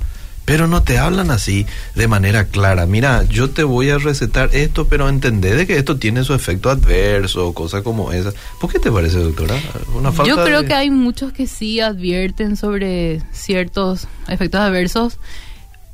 pero 0.45 0.67
no 0.67 0.83
te 0.83 0.97
hablan 0.97 1.31
así 1.31 1.65
de 1.95 2.07
manera 2.07 2.45
clara. 2.45 2.85
Mira, 2.85 3.23
yo 3.23 3.49
te 3.49 3.63
voy 3.63 3.89
a 3.89 3.97
recetar 3.97 4.49
esto, 4.53 4.87
pero 4.87 5.09
entendé 5.09 5.55
de 5.55 5.65
que 5.65 5.77
esto 5.77 5.97
tiene 5.97 6.23
su 6.23 6.33
efecto 6.33 6.69
adverso, 6.69 7.53
cosas 7.53 7.81
como 7.81 8.11
esa. 8.11 8.33
¿Por 8.59 8.71
qué 8.71 8.79
te 8.79 8.91
parece, 8.91 9.19
doctora? 9.19 9.55
Una 9.95 10.11
falta 10.11 10.29
yo 10.29 10.43
creo 10.43 10.65
que 10.65 10.73
hay 10.73 10.89
muchos 10.89 11.31
que 11.33 11.47
sí 11.47 11.79
advierten 11.79 12.57
sobre 12.57 13.21
ciertos 13.31 14.07
efectos 14.27 14.61
adversos, 14.61 15.17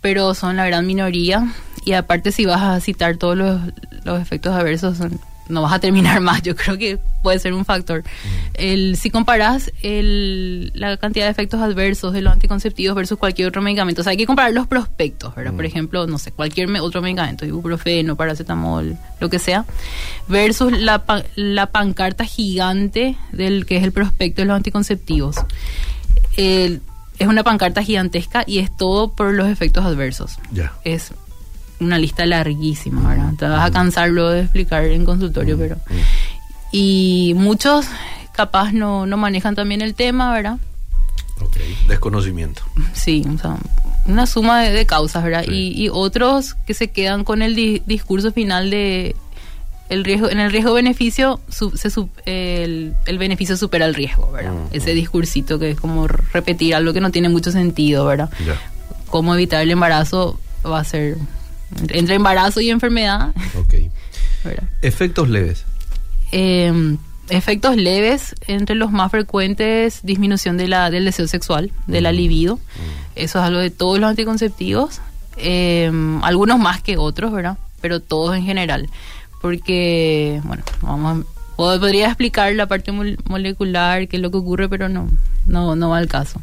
pero 0.01 0.33
son 0.33 0.55
la 0.55 0.65
gran 0.65 0.85
minoría. 0.87 1.53
Y 1.85 1.93
aparte, 1.93 2.31
si 2.31 2.45
vas 2.45 2.61
a 2.61 2.79
citar 2.79 3.17
todos 3.17 3.37
los, 3.37 3.61
los 4.03 4.21
efectos 4.21 4.53
adversos, 4.53 4.97
son 4.97 5.19
no 5.49 5.63
vas 5.63 5.73
a 5.73 5.79
terminar 5.79 6.19
más. 6.21 6.41
Yo 6.41 6.55
creo 6.55 6.77
que 6.77 6.99
puede 7.21 7.39
ser 7.39 7.53
un 7.53 7.65
factor. 7.65 8.01
Mm. 8.01 8.37
El, 8.53 8.97
si 8.97 9.09
comparas 9.09 9.71
el, 9.81 10.71
la 10.73 10.97
cantidad 10.97 11.25
de 11.25 11.31
efectos 11.31 11.59
adversos 11.61 12.13
de 12.13 12.21
los 12.21 12.31
anticonceptivos 12.31 12.95
versus 12.95 13.17
cualquier 13.17 13.49
otro 13.49 13.61
medicamento, 13.61 14.01
o 14.01 14.03
sea, 14.03 14.11
hay 14.11 14.17
que 14.17 14.25
comparar 14.25 14.53
los 14.53 14.67
prospectos, 14.67 15.35
¿verdad? 15.35 15.53
Por 15.53 15.63
mm. 15.63 15.67
ejemplo, 15.67 16.07
no 16.07 16.17
sé, 16.17 16.31
cualquier 16.31 16.69
otro 16.79 17.01
medicamento, 17.01 17.45
ibuprofeno, 17.45 18.15
paracetamol, 18.15 18.97
lo 19.19 19.29
que 19.29 19.39
sea, 19.39 19.65
versus 20.27 20.71
la, 20.71 21.03
la 21.35 21.65
pancarta 21.67 22.23
gigante 22.23 23.17
del 23.31 23.65
que 23.65 23.77
es 23.77 23.83
el 23.83 23.91
prospecto 23.91 24.41
de 24.41 24.45
los 24.45 24.55
anticonceptivos. 24.55 25.35
es 26.37 26.79
una 27.19 27.43
pancarta 27.43 27.83
gigantesca 27.83 28.43
y 28.47 28.59
es 28.59 28.75
todo 28.77 29.13
por 29.13 29.33
los 29.33 29.49
efectos 29.49 29.83
adversos. 29.83 30.37
Ya. 30.51 30.73
Es 30.85 31.11
una 31.79 31.97
lista 31.97 32.25
larguísima, 32.25 33.09
¿verdad? 33.09 33.33
Te 33.37 33.47
vas 33.47 33.67
a 33.67 33.71
cansar 33.71 34.09
luego 34.09 34.29
de 34.31 34.41
explicar 34.41 34.85
en 34.85 35.05
consultorio, 35.05 35.57
pero... 35.57 35.77
Y 36.71 37.33
muchos 37.35 37.87
capaz 38.33 38.71
no, 38.71 39.05
no 39.05 39.17
manejan 39.17 39.55
también 39.55 39.81
el 39.81 39.95
tema, 39.95 40.31
¿verdad? 40.31 40.57
Ok, 41.41 41.57
desconocimiento. 41.87 42.61
Sí, 42.93 43.25
o 43.33 43.37
sea, 43.37 43.57
una 44.05 44.27
suma 44.27 44.61
de, 44.61 44.85
causas, 44.85 45.23
¿verdad? 45.23 45.45
Y, 45.47 45.71
y, 45.81 45.89
otros 45.89 46.55
que 46.65 46.73
se 46.73 46.89
quedan 46.89 47.23
con 47.23 47.41
el 47.41 47.55
discurso 47.85 48.31
final 48.31 48.69
de 48.69 49.15
el 49.89 50.05
riesgo 50.05 50.29
en 50.29 50.39
el 50.39 50.51
riesgo 50.51 50.73
beneficio 50.73 51.39
se, 51.49 51.89
el, 52.25 52.93
el, 53.05 53.17
beneficio 53.17 53.57
supera 53.57 53.85
el 53.85 53.95
riesgo, 53.95 54.31
¿verdad? 54.31 54.53
Ese 54.71 54.93
discursito 54.93 55.57
que 55.57 55.71
es 55.71 55.79
como 55.79 56.07
repetir 56.07 56.75
algo 56.75 56.93
que 56.93 57.01
no 57.01 57.11
tiene 57.11 57.29
mucho 57.29 57.51
sentido, 57.51 58.05
¿verdad? 58.05 58.29
Cómo 59.09 59.33
evitar 59.33 59.61
el 59.61 59.71
embarazo 59.71 60.39
va 60.63 60.79
a 60.79 60.83
ser 60.83 61.17
entre 61.89 62.15
embarazo 62.15 62.61
y 62.61 62.69
enfermedad. 62.69 63.33
Ok. 63.55 63.75
Efectos 64.81 65.29
leves. 65.29 65.65
Em, 66.31 66.97
efectos 67.29 67.75
leves, 67.75 68.35
entre 68.47 68.75
los 68.75 68.91
más 68.91 69.11
frecuentes, 69.11 69.99
disminución 70.03 70.57
de 70.57 70.67
la, 70.67 70.89
del 70.89 71.05
deseo 71.05 71.27
sexual, 71.27 71.71
de 71.87 72.01
la 72.01 72.11
mm. 72.11 72.15
libido. 72.15 72.55
Mm. 72.55 72.59
Eso 73.15 73.39
es 73.39 73.45
algo 73.45 73.59
de 73.59 73.69
todos 73.69 73.99
los 73.99 74.09
anticonceptivos. 74.09 75.01
Em, 75.37 76.23
algunos 76.23 76.59
más 76.59 76.81
que 76.81 76.97
otros, 76.97 77.31
¿verdad? 77.31 77.57
Pero 77.81 77.99
todos 77.99 78.35
en 78.35 78.43
general. 78.43 78.89
Porque, 79.41 80.41
bueno, 80.43 80.63
vamos 80.81 81.25
podría 81.55 82.07
explicar 82.07 82.55
la 82.55 82.67
parte 82.67 82.93
molecular, 82.93 84.07
qué 84.07 84.15
es 84.15 84.21
lo 84.23 84.31
que 84.31 84.37
ocurre, 84.37 84.69
pero 84.69 84.87
no, 84.87 85.09
no, 85.45 85.75
no 85.75 85.89
va 85.89 85.97
al 85.97 86.07
caso 86.07 86.41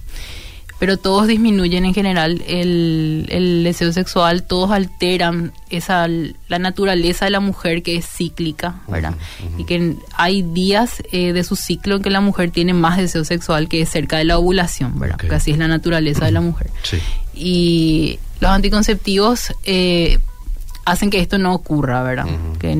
pero 0.78 0.98
todos 0.98 1.26
disminuyen 1.26 1.84
en 1.84 1.94
general 1.94 2.42
el, 2.46 3.26
el, 3.30 3.64
deseo 3.64 3.92
sexual, 3.92 4.42
todos 4.42 4.70
alteran 4.70 5.52
esa 5.70 6.06
la 6.48 6.58
naturaleza 6.58 7.24
de 7.24 7.30
la 7.30 7.40
mujer 7.40 7.82
que 7.82 7.96
es 7.96 8.06
cíclica, 8.06 8.82
¿verdad? 8.86 9.14
Y 9.56 9.64
que 9.64 9.96
hay 10.14 10.42
días 10.42 11.02
eh, 11.12 11.32
de 11.32 11.44
su 11.44 11.56
ciclo 11.56 11.96
en 11.96 12.02
que 12.02 12.10
la 12.10 12.20
mujer 12.20 12.50
tiene 12.50 12.74
más 12.74 12.98
deseo 12.98 13.24
sexual 13.24 13.68
que 13.68 13.80
es 13.80 13.88
cerca 13.88 14.18
de 14.18 14.24
la 14.24 14.38
ovulación, 14.38 14.98
¿verdad? 14.98 15.16
Porque 15.18 15.34
así 15.34 15.50
es 15.50 15.58
la 15.58 15.68
naturaleza 15.68 16.26
de 16.26 16.32
la 16.32 16.40
mujer. 16.40 16.70
Sí. 16.82 16.98
Y 17.34 18.18
los 18.40 18.50
anticonceptivos 18.50 19.54
eh, 19.64 20.18
hacen 20.84 21.10
que 21.10 21.20
esto 21.20 21.38
no 21.38 21.54
ocurra, 21.54 22.02
¿verdad? 22.02 22.26
Que 22.58 22.76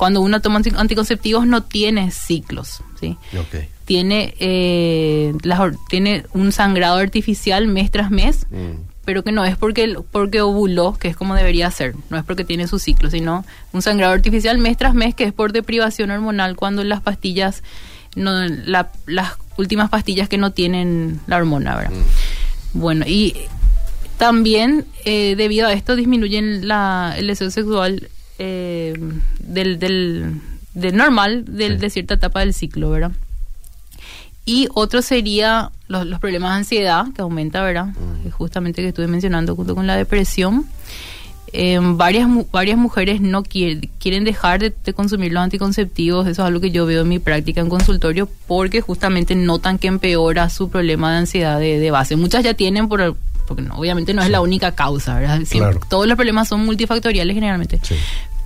cuando 0.00 0.22
uno 0.22 0.40
toma 0.40 0.62
anticonceptivos 0.76 1.46
no 1.46 1.62
tiene 1.62 2.10
ciclos, 2.10 2.82
¿sí? 2.98 3.18
Okay 3.36 3.68
tiene, 3.90 4.34
eh, 4.38 5.34
tiene 5.88 6.24
un 6.32 6.52
sangrado 6.52 6.98
artificial 6.98 7.66
mes 7.66 7.90
tras 7.90 8.12
mes, 8.12 8.46
mm. 8.48 8.82
pero 9.04 9.24
que 9.24 9.32
no 9.32 9.44
es 9.44 9.56
porque, 9.56 9.96
porque 10.12 10.42
ovuló, 10.42 10.96
que 10.96 11.08
es 11.08 11.16
como 11.16 11.34
debería 11.34 11.68
ser, 11.72 11.96
no 12.08 12.16
es 12.16 12.22
porque 12.22 12.44
tiene 12.44 12.68
su 12.68 12.78
ciclo, 12.78 13.10
sino 13.10 13.44
un 13.72 13.82
sangrado 13.82 14.12
artificial 14.12 14.58
mes 14.58 14.76
tras 14.76 14.94
mes 14.94 15.16
que 15.16 15.24
es 15.24 15.32
por 15.32 15.50
deprivación 15.50 16.12
hormonal 16.12 16.54
cuando 16.54 16.84
las 16.84 17.00
pastillas, 17.00 17.64
no, 18.14 18.30
las 19.06 19.32
últimas 19.56 19.90
pastillas 19.90 20.28
que 20.28 20.38
no 20.38 20.52
tienen 20.52 21.18
la 21.26 21.38
hormona, 21.38 21.74
¿verdad? 21.74 21.90
Mm. 21.90 22.78
Bueno, 22.78 23.04
y 23.08 23.34
también 24.18 24.86
eh, 25.04 25.34
debido 25.36 25.66
a 25.66 25.72
esto 25.72 25.96
disminuyen 25.96 26.68
la, 26.68 27.16
el 27.18 27.26
deseo 27.26 27.50
sexual 27.50 28.08
eh, 28.42 28.98
del, 29.38 29.78
del, 29.78 30.96
normal 30.96 31.44
del, 31.46 31.78
de 31.78 31.90
cierta 31.90 32.14
etapa 32.14 32.40
del 32.40 32.54
ciclo, 32.54 32.88
¿verdad? 32.88 33.12
Y 34.46 34.66
otro 34.72 35.02
sería 35.02 35.70
los, 35.88 36.18
problemas 36.20 36.52
de 36.52 36.56
ansiedad, 36.56 37.04
que 37.14 37.20
aumenta, 37.20 37.62
¿verdad? 37.62 37.88
Mm. 37.88 38.30
Justamente 38.30 38.80
que 38.80 38.88
estuve 38.88 39.08
mencionando 39.08 39.54
junto 39.54 39.74
con 39.74 39.86
la 39.86 39.94
depresión. 39.94 40.64
Em, 41.52 41.98
varias, 41.98 42.28
varias 42.50 42.78
mujeres 42.78 43.20
no 43.20 43.42
quieren 43.42 44.24
dejar 44.24 44.60
de, 44.60 44.92
consumir 44.94 45.32
los 45.32 45.42
anticonceptivos, 45.42 46.26
eso 46.26 46.42
es 46.42 46.46
algo 46.46 46.60
que 46.60 46.70
yo 46.70 46.86
veo 46.86 47.02
en 47.02 47.08
mi 47.08 47.18
práctica 47.18 47.60
en 47.60 47.68
consultorio, 47.68 48.26
porque 48.46 48.80
justamente 48.80 49.34
notan 49.34 49.76
que 49.78 49.88
empeora 49.88 50.48
su 50.48 50.70
problema 50.70 51.12
de 51.12 51.18
ansiedad 51.18 51.58
de, 51.60 51.90
base. 51.90 52.16
Muchas 52.16 52.42
ya 52.42 52.54
tienen, 52.54 52.88
por, 52.88 53.16
porque 53.46 53.64
obviamente 53.70 54.14
no 54.14 54.22
es 54.22 54.30
la 54.30 54.40
única 54.40 54.72
causa, 54.72 55.16
¿verdad? 55.16 55.40
Todos 55.90 56.06
los 56.06 56.16
problemas 56.16 56.48
son 56.48 56.64
multifactoriales 56.64 57.34
generalmente, 57.34 57.80
sí 57.82 57.96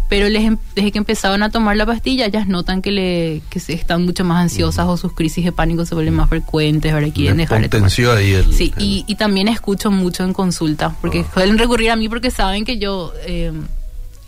pero 0.08 0.28
les, 0.28 0.44
em, 0.44 0.58
desde 0.74 0.92
que 0.92 0.98
empezaban 0.98 1.42
a 1.42 1.50
tomar 1.50 1.76
la 1.76 1.86
pastilla, 1.86 2.26
ellas 2.26 2.46
notan 2.46 2.82
que, 2.82 2.90
le, 2.90 3.42
que 3.50 3.58
están 3.72 4.04
mucho 4.04 4.24
más 4.24 4.42
ansiosas 4.42 4.86
o 4.86 4.96
sus 4.96 5.12
crisis 5.12 5.44
de 5.44 5.52
pánico 5.52 5.86
se 5.86 5.94
vuelven 5.94 6.14
más 6.14 6.28
frecuentes, 6.28 6.92
ahora 6.92 7.08
quieren 7.10 7.38
dejar 7.38 7.62
de 7.62 7.68
tomar. 7.68 7.90
Ahí 8.16 8.32
el, 8.32 8.52
sí, 8.52 8.72
Y, 8.78 9.04
y, 9.06 9.14
también 9.14 9.48
escucho 9.48 9.90
mucho 9.90 10.24
en 10.24 10.32
consulta, 10.32 10.94
porque 11.00 11.24
ah. 11.26 11.30
suelen 11.32 11.58
recurrir 11.58 11.90
a 11.90 11.96
mí 11.96 12.08
porque 12.08 12.30
saben 12.30 12.64
que 12.64 12.78
yo 12.78 13.12
eh, 13.26 13.52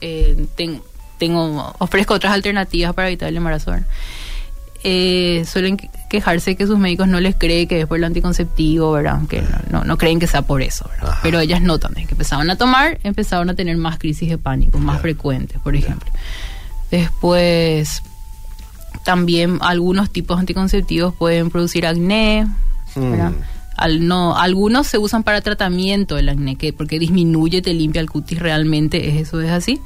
eh, 0.01 0.47
tengo, 1.19 1.75
ofrezco 1.79 2.15
otras 2.15 2.33
alternativas 2.33 2.95
para 2.95 3.09
evitar 3.09 3.29
el 3.29 3.37
embarazo. 3.37 3.73
Eh, 4.85 5.45
suelen 5.47 5.77
quejarse 6.09 6.57
que 6.57 6.67
sus 6.67 6.79
médicos 6.79 7.09
no 7.09 7.21
les 7.21 7.35
creen 7.37 7.69
que 7.69 7.81
es 7.81 7.87
por 7.87 7.99
el 7.99 8.05
anticonceptivo, 8.05 8.93
¿verdad? 8.93 9.21
Que 9.29 9.43
no, 9.71 9.85
no 9.85 9.99
creen 9.99 10.19
que 10.19 10.27
sea 10.27 10.43
por 10.43 10.63
eso, 10.63 10.89
¿verdad? 10.91 11.11
Ajá. 11.11 11.21
Pero 11.23 11.41
ellas 11.41 11.63
notan 11.63 11.95
que 11.95 12.03
empezaban 12.11 12.51
a 12.51 12.57
tomar, 12.57 12.99
empezaron 13.03 13.51
a 13.51 13.55
tener 13.55 13.77
más 13.77 13.99
crisis 13.99 14.29
de 14.29 14.39
pánico, 14.39 14.79
más 14.79 15.01
frecuentes, 15.01 15.61
por 15.61 15.77
ejemplo. 15.77 16.11
Después, 16.91 18.03
también 19.05 19.59
algunos 19.61 20.11
tipos 20.11 20.39
anticonceptivos 20.39 21.15
pueden 21.15 21.51
producir 21.51 21.87
acné, 21.87 22.47
¿verdad? 22.95 23.31
Mm. 23.31 23.57
Al, 23.77 24.09
no, 24.09 24.37
algunos 24.39 24.87
se 24.87 24.97
usan 24.97 25.23
para 25.23 25.43
tratamiento 25.43 26.15
del 26.15 26.31
acné, 26.31 26.57
que 26.57 26.73
porque 26.73 26.99
disminuye, 26.99 27.61
te 27.61 27.75
limpia 27.75 28.01
el 28.01 28.09
cutis, 28.11 28.39
realmente 28.39 29.11
es 29.11 29.29
eso 29.29 29.41
es 29.41 29.51
así. 29.51 29.81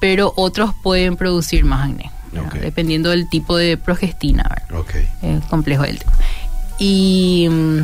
Pero 0.00 0.32
otros 0.36 0.72
pueden 0.82 1.16
producir 1.16 1.64
más 1.64 1.88
acné, 1.88 2.10
dependiendo 2.60 3.10
del 3.10 3.28
tipo 3.28 3.56
de 3.56 3.76
progestina. 3.76 4.44
¿verdad? 4.48 4.80
Ok. 4.80 4.94
Es 5.22 5.44
complejo 5.46 5.84
el 5.84 5.98
tema. 5.98 6.12
Y 6.78 7.46
mm, 7.50 7.78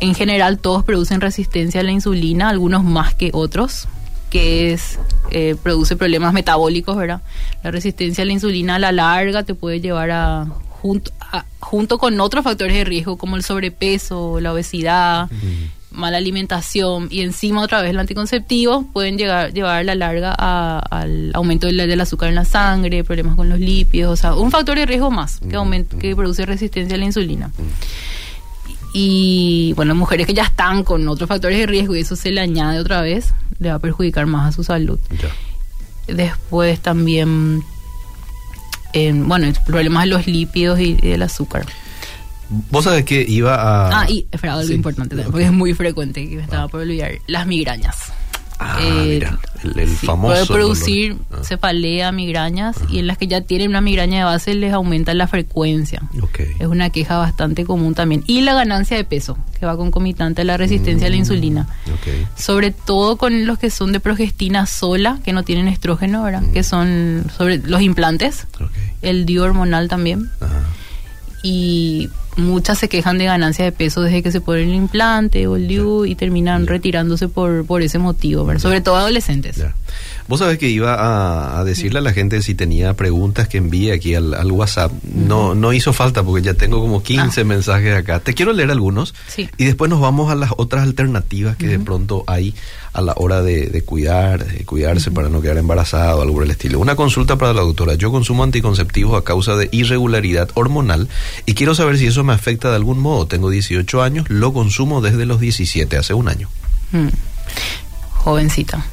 en 0.00 0.14
general 0.14 0.58
todos 0.58 0.84
producen 0.84 1.20
resistencia 1.20 1.80
a 1.80 1.84
la 1.84 1.92
insulina, 1.92 2.48
algunos 2.48 2.82
más 2.84 3.14
que 3.14 3.30
otros, 3.32 3.86
que 4.30 4.72
es 4.72 4.98
eh, 5.30 5.54
produce 5.62 5.94
problemas 5.96 6.32
metabólicos, 6.32 6.96
¿verdad? 6.96 7.20
La 7.62 7.70
resistencia 7.70 8.22
a 8.22 8.24
la 8.24 8.32
insulina 8.32 8.76
a 8.76 8.78
la 8.78 8.92
larga 8.92 9.42
te 9.44 9.54
puede 9.54 9.80
llevar 9.80 10.10
a 10.10 10.46
junto, 10.80 11.12
a- 11.20 11.44
junto 11.60 11.98
con 11.98 12.18
otros 12.20 12.42
factores 12.42 12.74
de 12.74 12.84
riesgo 12.84 13.16
como 13.16 13.36
el 13.36 13.44
sobrepeso, 13.44 14.40
la 14.40 14.52
obesidad, 14.52 15.28
mala 15.92 16.16
alimentación 16.16 17.08
y 17.10 17.20
encima 17.20 17.60
otra 17.62 17.80
vez 17.82 17.90
el 17.90 17.98
anticonceptivo 17.98 18.84
pueden 18.92 19.18
llegar 19.18 19.52
llevar 19.52 19.76
a 19.80 19.84
la 19.84 19.94
larga 19.94 20.34
a- 20.38 20.78
al 20.90 21.30
aumento 21.34 21.66
del, 21.66 21.76
del 21.76 22.00
azúcar 22.00 22.28
en 22.30 22.34
la 22.34 22.44
sangre, 22.44 23.04
problemas 23.04 23.36
con 23.36 23.48
los 23.48 23.58
lípidos, 23.60 24.12
o 24.12 24.16
sea, 24.20 24.34
un 24.34 24.50
factor 24.50 24.76
de 24.78 24.86
riesgo 24.86 25.10
más 25.10 25.38
que 25.40 25.56
aumenta, 25.56 25.96
que 25.98 26.16
produce 26.16 26.44
resistencia 26.46 26.96
a 26.96 26.98
la 26.98 27.04
insulina. 27.04 27.50
Y 28.94 29.72
bueno, 29.74 29.94
mujeres 29.94 30.26
que 30.26 30.34
ya 30.34 30.44
están 30.44 30.84
con 30.84 31.06
otros 31.08 31.28
factores 31.28 31.58
de 31.58 31.66
riesgo 31.66 31.96
y 31.96 32.00
eso 32.00 32.14
se 32.16 32.30
le 32.30 32.40
añade 32.40 32.78
otra 32.78 33.00
vez, 33.00 33.32
le 33.58 33.70
va 33.70 33.76
a 33.76 33.78
perjudicar 33.78 34.26
más 34.26 34.48
a 34.48 34.52
su 34.52 34.64
salud. 34.64 34.98
Ya. 35.10 36.14
Después 36.14 36.80
también, 36.80 37.62
eh, 38.92 39.12
bueno, 39.14 39.50
problemas 39.64 40.04
de 40.04 40.10
los 40.10 40.26
lípidos 40.26 40.78
y, 40.80 40.98
y 41.00 41.08
del 41.08 41.22
azúcar. 41.22 41.64
Vos 42.70 42.84
sabés 42.84 43.04
que 43.04 43.24
iba 43.26 43.54
a. 43.54 44.02
Ah, 44.02 44.10
y 44.10 44.26
espera, 44.30 44.54
algo 44.54 44.66
Sí, 44.66 44.74
importante 44.74 45.16
porque 45.24 45.44
es 45.44 45.52
muy 45.52 45.72
frecuente 45.74 46.28
que 46.28 46.36
me 46.36 46.42
estaba 46.42 46.68
por 46.68 46.80
olvidar, 46.80 47.12
las 47.26 47.46
migrañas. 47.46 47.96
Ah, 48.64 48.78
Eh, 48.80 49.14
mira, 49.14 49.40
el, 49.64 49.76
el 49.76 49.88
sí, 49.88 50.06
famoso. 50.06 50.34
Puede 50.34 50.46
producir. 50.46 51.16
Ah, 51.32 51.38
cefalea, 51.42 52.12
migrañas, 52.12 52.76
y 52.90 53.00
en 53.00 53.08
las 53.08 53.18
que 53.18 53.26
ya 53.26 53.40
tienen 53.40 53.70
una 53.70 53.80
migraña 53.80 54.18
de 54.18 54.24
base 54.24 54.54
les 54.54 54.72
aumenta 54.72 55.14
la 55.14 55.26
frecuencia. 55.26 56.02
Ok. 56.22 56.40
Es 56.60 56.66
una 56.68 56.90
queja 56.90 57.18
bastante 57.18 57.64
común 57.64 57.94
también. 57.94 58.22
Y 58.28 58.42
la 58.42 58.54
ganancia 58.54 58.96
de 58.96 59.02
peso, 59.02 59.36
que 59.58 59.66
va 59.66 59.76
concomitante 59.76 60.42
a 60.42 60.44
la 60.44 60.56
resistencia 60.58 61.08
a 61.08 61.10
Mm. 61.10 61.12
la 61.12 61.16
insulina. 61.16 61.66
Ok. 61.92 62.38
Sobre 62.38 62.70
todo 62.70 63.16
con 63.16 63.46
los 63.46 63.58
que 63.58 63.68
son 63.70 63.90
de 63.92 63.98
progestina 63.98 64.66
sola, 64.66 65.18
que 65.24 65.32
no 65.32 65.42
tienen 65.42 65.66
estrógeno, 65.66 66.22
¿verdad? 66.22 66.44
Que 66.52 66.62
son 66.62 67.24
sobre 67.36 67.58
los 67.58 67.80
implantes, 67.82 68.46
Ok. 68.60 68.70
el 69.00 69.26
DIU 69.26 69.42
hormonal 69.42 69.88
también. 69.88 70.28
Ajá. 70.40 70.62
Y 71.42 72.10
muchas 72.36 72.78
se 72.78 72.88
quejan 72.88 73.18
de 73.18 73.24
ganancia 73.26 73.64
de 73.64 73.72
peso 73.72 74.00
desde 74.02 74.22
que 74.22 74.32
se 74.32 74.40
ponen 74.40 74.68
el 74.70 74.74
implante 74.74 75.46
o 75.46 75.56
el 75.56 75.68
DIU 75.68 76.06
y 76.06 76.14
terminan 76.14 76.66
retirándose 76.66 77.28
por, 77.28 77.64
por 77.66 77.82
ese 77.82 77.98
motivo. 77.98 78.46
Sobre 78.58 78.80
todo 78.80 78.96
adolescentes. 78.96 79.62
Vos 80.28 80.38
sabés 80.38 80.56
que 80.58 80.68
iba 80.68 80.94
a, 80.94 81.58
a 81.58 81.64
decirle 81.64 81.98
a 81.98 82.02
la 82.02 82.12
gente 82.12 82.40
si 82.42 82.54
tenía 82.54 82.94
preguntas 82.94 83.48
que 83.48 83.58
envíe 83.58 83.90
aquí 83.90 84.14
al, 84.14 84.34
al 84.34 84.50
WhatsApp. 84.52 84.92
No, 85.02 85.54
no 85.54 85.72
hizo 85.72 85.92
falta 85.92 86.22
porque 86.22 86.42
ya 86.42 86.54
tengo 86.54 86.80
como 86.80 87.02
15 87.02 87.44
mensajes 87.44 87.94
acá. 87.94 88.20
Te 88.20 88.32
quiero 88.32 88.52
leer 88.52 88.70
algunos 88.70 89.14
Sí. 89.26 89.48
y 89.58 89.64
después 89.64 89.90
nos 89.90 90.00
vamos 90.00 90.30
a 90.30 90.34
las 90.34 90.50
otras 90.56 90.84
alternativas 90.84 91.56
que 91.56 91.66
de 91.66 91.78
pronto 91.80 92.24
hay 92.26 92.54
a 92.94 93.00
la 93.00 93.14
hora 93.16 93.42
de, 93.42 93.66
de 93.68 93.82
cuidar, 93.82 94.44
de 94.46 94.64
cuidarse 94.66 95.10
para 95.10 95.28
no 95.30 95.40
quedar 95.40 95.56
embarazado, 95.56 96.20
algo 96.22 96.34
por 96.34 96.44
el 96.44 96.50
estilo. 96.50 96.78
Una 96.78 96.94
consulta 96.94 97.36
para 97.36 97.52
la 97.54 97.62
doctora. 97.62 97.94
Yo 97.94 98.10
consumo 98.12 98.44
anticonceptivos 98.44 99.18
a 99.18 99.24
causa 99.24 99.56
de 99.56 99.68
irregularidad 99.72 100.50
hormonal 100.54 101.08
y 101.46 101.54
quiero 101.54 101.74
saber 101.74 101.98
si 101.98 102.06
eso 102.06 102.21
me 102.24 102.32
afecta 102.32 102.70
de 102.70 102.76
algún 102.76 102.98
modo. 102.98 103.26
Tengo 103.26 103.50
18 103.50 104.02
años, 104.02 104.30
lo 104.30 104.52
consumo 104.52 105.00
desde 105.00 105.26
los 105.26 105.40
17, 105.40 105.96
hace 105.96 106.14
un 106.14 106.28
año. 106.28 106.48
Mm. 106.92 107.08
Jovencita. 108.10 108.84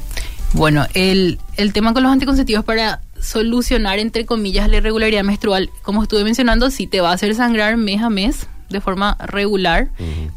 Bueno, 0.52 0.86
el, 0.94 1.38
el 1.56 1.72
tema 1.72 1.92
con 1.92 2.02
los 2.02 2.12
anticonceptivos 2.12 2.64
para 2.64 3.00
solucionar, 3.20 3.98
entre 3.98 4.26
comillas, 4.26 4.68
la 4.68 4.78
irregularidad 4.78 5.22
menstrual, 5.22 5.70
como 5.82 6.02
estuve 6.02 6.24
mencionando, 6.24 6.70
sí 6.70 6.86
te 6.86 7.00
va 7.00 7.10
a 7.10 7.14
hacer 7.14 7.34
sangrar 7.34 7.76
mes 7.76 8.02
a 8.02 8.10
mes 8.10 8.48
de 8.70 8.80
forma 8.80 9.16
regular, 9.20 9.90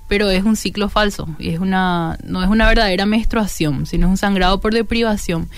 pero 0.08 0.30
es 0.30 0.44
un 0.44 0.56
ciclo 0.56 0.90
falso 0.90 1.30
y 1.38 1.50
es 1.50 1.60
una 1.60 2.18
no 2.24 2.44
es 2.44 2.50
una 2.50 2.68
verdadera 2.68 3.06
menstruación, 3.06 3.86
sino 3.86 4.08
es 4.08 4.12
un 4.12 4.18
sangrado 4.18 4.60
por 4.60 4.74
deprivación. 4.74 5.50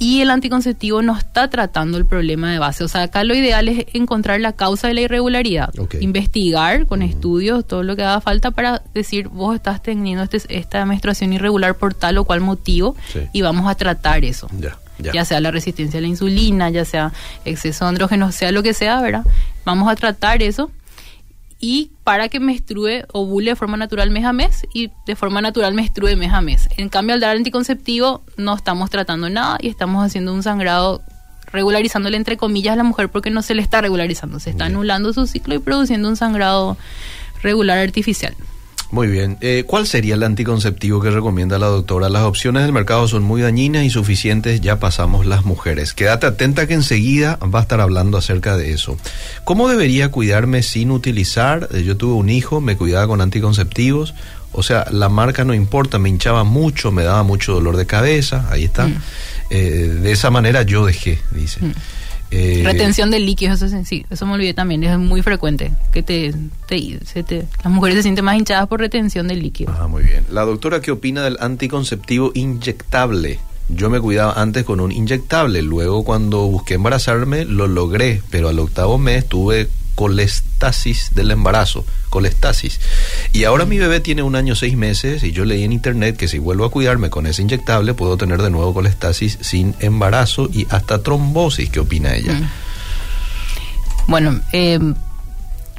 Y 0.00 0.20
el 0.20 0.30
anticonceptivo 0.30 1.02
no 1.02 1.16
está 1.16 1.50
tratando 1.50 1.98
el 1.98 2.06
problema 2.06 2.52
de 2.52 2.58
base. 2.58 2.84
O 2.84 2.88
sea, 2.88 3.02
acá 3.02 3.24
lo 3.24 3.34
ideal 3.34 3.68
es 3.68 3.86
encontrar 3.94 4.40
la 4.40 4.52
causa 4.52 4.86
de 4.88 4.94
la 4.94 5.00
irregularidad. 5.00 5.76
Ok. 5.78 5.96
Investigar 6.00 6.86
con 6.86 7.02
estudios 7.02 7.66
todo 7.66 7.82
lo 7.82 7.96
que 7.96 8.02
haga 8.04 8.20
falta 8.20 8.50
para 8.52 8.82
decir, 8.94 9.28
vos 9.28 9.54
estás 9.56 9.82
teniendo 9.82 10.22
este- 10.22 10.56
esta 10.56 10.84
menstruación 10.86 11.32
irregular 11.32 11.74
por 11.76 11.94
tal 11.94 12.18
o 12.18 12.24
cual 12.24 12.40
motivo 12.40 12.94
Sí. 13.12 13.20
y 13.32 13.42
vamos 13.42 13.68
a 13.68 13.74
tratar 13.74 14.24
eso. 14.24 14.48
Ya, 14.58 14.78
ya. 14.98 15.12
Ya 15.12 15.24
sea 15.24 15.40
la 15.40 15.50
resistencia 15.50 15.98
a 15.98 16.00
la 16.00 16.08
insulina, 16.08 16.70
ya 16.70 16.84
sea 16.84 17.12
exceso 17.44 17.84
de 17.84 17.88
andrógenos, 17.90 18.34
sea 18.34 18.52
lo 18.52 18.62
que 18.62 18.74
sea, 18.74 19.00
¿verdad? 19.00 19.24
Vamos 19.64 19.90
a 19.90 19.96
tratar 19.96 20.42
eso 20.42 20.70
y 21.60 21.90
para 22.04 22.28
que 22.28 22.40
menstrue, 22.40 23.04
ovule 23.12 23.50
de 23.50 23.56
forma 23.56 23.76
natural 23.76 24.10
mes 24.10 24.24
a 24.24 24.32
mes 24.32 24.66
y 24.72 24.90
de 25.06 25.16
forma 25.16 25.40
natural 25.40 25.74
menstrue 25.74 26.16
mes 26.16 26.32
a 26.32 26.40
mes. 26.40 26.68
En 26.76 26.88
cambio, 26.88 27.14
al 27.14 27.20
dar 27.20 27.36
anticonceptivo 27.36 28.22
no 28.36 28.54
estamos 28.54 28.90
tratando 28.90 29.28
nada 29.28 29.58
y 29.60 29.68
estamos 29.68 30.04
haciendo 30.04 30.32
un 30.32 30.42
sangrado 30.42 31.02
regularizándole 31.52 32.16
entre 32.16 32.36
comillas 32.36 32.74
a 32.74 32.76
la 32.76 32.84
mujer 32.84 33.08
porque 33.08 33.30
no 33.30 33.42
se 33.42 33.54
le 33.54 33.62
está 33.62 33.80
regularizando, 33.80 34.38
se 34.38 34.50
está 34.50 34.66
anulando 34.66 35.12
su 35.12 35.26
ciclo 35.26 35.54
y 35.54 35.58
produciendo 35.58 36.08
un 36.08 36.16
sangrado 36.16 36.76
regular 37.42 37.78
artificial. 37.78 38.34
Muy 38.90 39.06
bien. 39.06 39.36
Eh, 39.42 39.64
¿Cuál 39.66 39.86
sería 39.86 40.14
el 40.14 40.22
anticonceptivo 40.22 41.02
que 41.02 41.10
recomienda 41.10 41.58
la 41.58 41.66
doctora? 41.66 42.08
Las 42.08 42.22
opciones 42.22 42.62
del 42.62 42.72
mercado 42.72 43.06
son 43.06 43.22
muy 43.22 43.42
dañinas 43.42 43.84
y 43.84 43.90
suficientes, 43.90 44.62
ya 44.62 44.80
pasamos 44.80 45.26
las 45.26 45.44
mujeres. 45.44 45.92
Quédate 45.92 46.26
atenta 46.26 46.66
que 46.66 46.72
enseguida 46.74 47.38
va 47.42 47.58
a 47.58 47.62
estar 47.62 47.82
hablando 47.82 48.16
acerca 48.16 48.56
de 48.56 48.72
eso. 48.72 48.96
¿Cómo 49.44 49.68
debería 49.68 50.10
cuidarme 50.10 50.62
sin 50.62 50.90
utilizar? 50.90 51.68
Eh, 51.74 51.82
Yo 51.82 51.98
tuve 51.98 52.14
un 52.14 52.30
hijo, 52.30 52.62
me 52.62 52.76
cuidaba 52.78 53.06
con 53.06 53.20
anticonceptivos. 53.20 54.14
O 54.52 54.62
sea, 54.62 54.86
la 54.90 55.10
marca 55.10 55.44
no 55.44 55.52
importa, 55.52 55.98
me 55.98 56.08
hinchaba 56.08 56.44
mucho, 56.44 56.90
me 56.90 57.04
daba 57.04 57.22
mucho 57.22 57.52
dolor 57.52 57.76
de 57.76 57.84
cabeza, 57.84 58.46
ahí 58.50 58.64
está. 58.64 58.86
Mm. 58.86 59.02
Eh, 59.50 59.98
de 60.02 60.12
esa 60.12 60.30
manera 60.30 60.62
yo 60.62 60.86
dejé, 60.86 61.18
dice. 61.30 61.60
Eh, 62.30 62.62
Retención 62.64 63.10
de 63.10 63.20
líquidos, 63.20 63.62
eso 63.62 63.74
es- 63.76 63.88
sí, 63.88 64.04
eso 64.10 64.26
me 64.26 64.34
olvidé 64.34 64.52
también, 64.54 64.84
es 64.84 64.98
muy 64.98 65.22
frecuente 65.22 65.72
que 65.92 66.02
te, 66.02 66.34
te- 66.66 66.98
se 67.06 67.22
te- 67.22 67.46
las 67.64 67.72
mujeres 67.72 67.96
se 67.96 68.02
sienten 68.02 68.24
más 68.24 68.36
hinchadas 68.36 68.68
por 68.68 68.80
retención 68.80 69.28
de 69.28 69.36
líquidos. 69.36 69.74
Ah, 69.78 69.86
muy 69.88 70.02
bien. 70.02 70.24
La 70.30 70.44
doctora, 70.44 70.80
¿qué 70.82 70.90
opina 70.90 71.22
del 71.22 71.38
anticonceptivo 71.40 72.30
inyectable? 72.34 73.38
Yo 73.70 73.90
me 73.90 74.00
cuidaba 74.00 74.32
antes 74.40 74.64
con 74.64 74.80
un 74.80 74.92
inyectable, 74.92 75.60
luego 75.62 76.02
cuando 76.04 76.46
busqué 76.46 76.74
embarazarme 76.74 77.44
lo 77.44 77.66
logré, 77.66 78.22
pero 78.30 78.48
al 78.48 78.58
octavo 78.58 78.96
mes 78.98 79.26
tuve 79.28 79.68
colestasis 79.98 81.10
del 81.12 81.32
embarazo, 81.32 81.84
colestasis. 82.08 82.80
Y 83.32 83.42
ahora 83.42 83.64
mi 83.64 83.78
bebé 83.78 83.98
tiene 83.98 84.22
un 84.22 84.36
año 84.36 84.54
seis 84.54 84.76
meses 84.76 85.24
y 85.24 85.32
yo 85.32 85.44
leí 85.44 85.64
en 85.64 85.72
internet 85.72 86.16
que 86.16 86.28
si 86.28 86.38
vuelvo 86.38 86.64
a 86.64 86.70
cuidarme 86.70 87.10
con 87.10 87.26
ese 87.26 87.42
inyectable 87.42 87.94
puedo 87.94 88.16
tener 88.16 88.40
de 88.40 88.48
nuevo 88.50 88.72
colestasis 88.72 89.38
sin 89.40 89.74
embarazo 89.80 90.48
y 90.52 90.68
hasta 90.70 91.02
trombosis. 91.02 91.68
¿Qué 91.70 91.80
opina 91.80 92.14
ella? 92.14 92.32
Mm. 92.34 92.48
Bueno, 94.06 94.40
eh, 94.52 94.78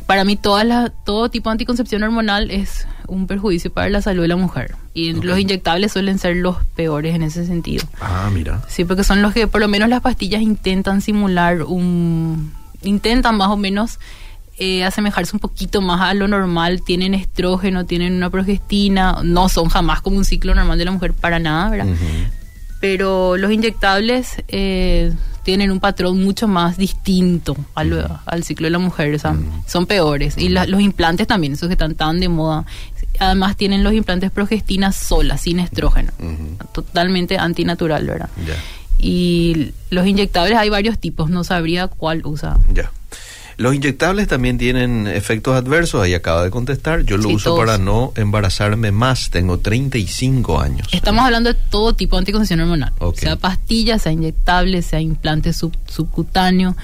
para 0.06 0.26
mí 0.26 0.36
todas 0.36 0.66
las- 0.66 0.92
todo 1.06 1.30
tipo 1.30 1.50
de 1.50 1.54
anticoncepción 1.54 2.04
hormonal 2.04 2.52
es 2.52 2.88
un 3.08 3.26
perjuicio 3.26 3.72
para 3.72 3.90
la 3.90 4.02
salud 4.02 4.24
de 4.24 4.28
la 4.28 4.36
mujer. 4.36 4.76
Y 4.94 5.14
los 5.14 5.40
inyectables 5.40 5.94
suelen 5.94 6.20
ser 6.20 6.36
los 6.36 6.58
peores 6.76 7.16
en 7.16 7.24
ese 7.24 7.46
sentido. 7.46 7.86
Ah, 8.02 8.30
mira. 8.34 8.62
Sí, 8.68 8.84
porque 8.84 9.06
son 9.06 9.22
los 9.22 9.34
que 9.34 9.48
por 9.48 9.62
lo 9.62 9.70
menos 9.70 9.88
las 9.88 10.02
pastillas 10.02 10.42
intentan 10.42 11.00
simular 11.02 11.64
un... 11.64 12.52
intentan 12.84 13.38
más 13.38 13.50
o 13.50 13.58
menos 13.58 14.00
eh, 14.58 14.84
asemejarse 14.84 15.36
un 15.36 15.40
poquito 15.40 15.80
más 15.82 16.02
a 16.02 16.14
lo 16.14 16.28
normal, 16.28 16.82
tienen 16.86 17.14
estrógeno, 17.14 17.86
tienen 17.86 18.14
una 18.16 18.30
progestina, 18.30 19.20
no 19.24 19.48
son 19.50 19.70
jamás 19.70 20.02
como 20.02 20.18
un 20.18 20.26
ciclo 20.26 20.54
normal 20.54 20.78
de 20.78 20.86
la 20.86 20.92
mujer 20.92 21.14
para 21.14 21.40
nada, 21.40 21.70
¿verdad? 21.70 21.88
Pero 22.82 23.36
los 23.38 23.52
inyectables 23.52 24.42
eh, 24.48 25.14
tienen 25.44 25.72
un 25.72 25.80
patrón 25.82 26.22
mucho 26.24 26.48
más 26.48 26.78
distinto 26.78 27.56
al, 27.76 28.10
al 28.26 28.44
ciclo 28.44 28.66
de 28.68 28.72
la 28.72 28.80
mujer, 28.80 29.14
o 29.16 29.20
sea, 29.20 29.36
son 29.68 29.86
peores. 29.86 30.38
Y 30.38 30.50
la- 30.50 30.66
los 30.66 30.80
implantes 30.82 31.28
también, 31.28 31.54
esos 31.54 31.68
que 31.68 31.74
están 31.74 31.96
tan 31.96 32.20
de 32.22 32.30
moda, 32.30 32.66
además 33.20 33.58
tienen 33.58 33.84
los 33.84 33.94
implantes 33.94 34.32
progestina 34.32 34.92
sola, 34.94 35.38
sin 35.38 35.60
estrógeno, 35.60 36.12
totalmente 36.74 37.38
antinatural, 37.38 38.06
¿verdad? 38.06 38.30
Ya. 38.46 38.56
Y 39.00 39.72
los 39.90 40.06
inyectables 40.06 40.58
hay 40.58 40.70
varios 40.70 41.00
tipos, 41.00 41.30
no 41.30 41.44
sabría 41.44 41.88
cuál 41.88 42.22
usa. 42.26 42.58
Ya. 42.74 42.92
Los 43.58 43.76
inyectables 43.76 44.28
también 44.30 44.58
tienen 44.58 45.06
efectos 45.08 45.54
adversos, 45.56 46.02
ahí 46.02 46.14
acaba 46.14 46.44
de 46.44 46.50
contestar. 46.50 47.02
Yo 47.04 47.18
lo 47.18 47.28
Sí, 47.30 47.36
uso 47.36 47.50
todos. 47.52 47.60
para 47.60 47.78
no 47.78 48.14
embarazarme 48.16 48.92
más, 48.92 49.30
tengo 49.32 49.58
35 49.60 50.62
años. 50.62 50.88
Estamos 50.94 51.26
hablando 51.26 51.52
de 51.54 51.60
todo 51.70 51.94
tipo 51.94 52.16
de 52.16 52.20
anticoncepción 52.20 52.62
hormonal. 52.62 52.94
Sea 53.16 53.36
pastilla, 53.36 54.00
sea 54.00 54.12
inyectable, 54.14 54.82
sea 54.82 55.02
implante 55.02 55.52
sub- 55.52 55.76
subcutáneo, 55.88 56.78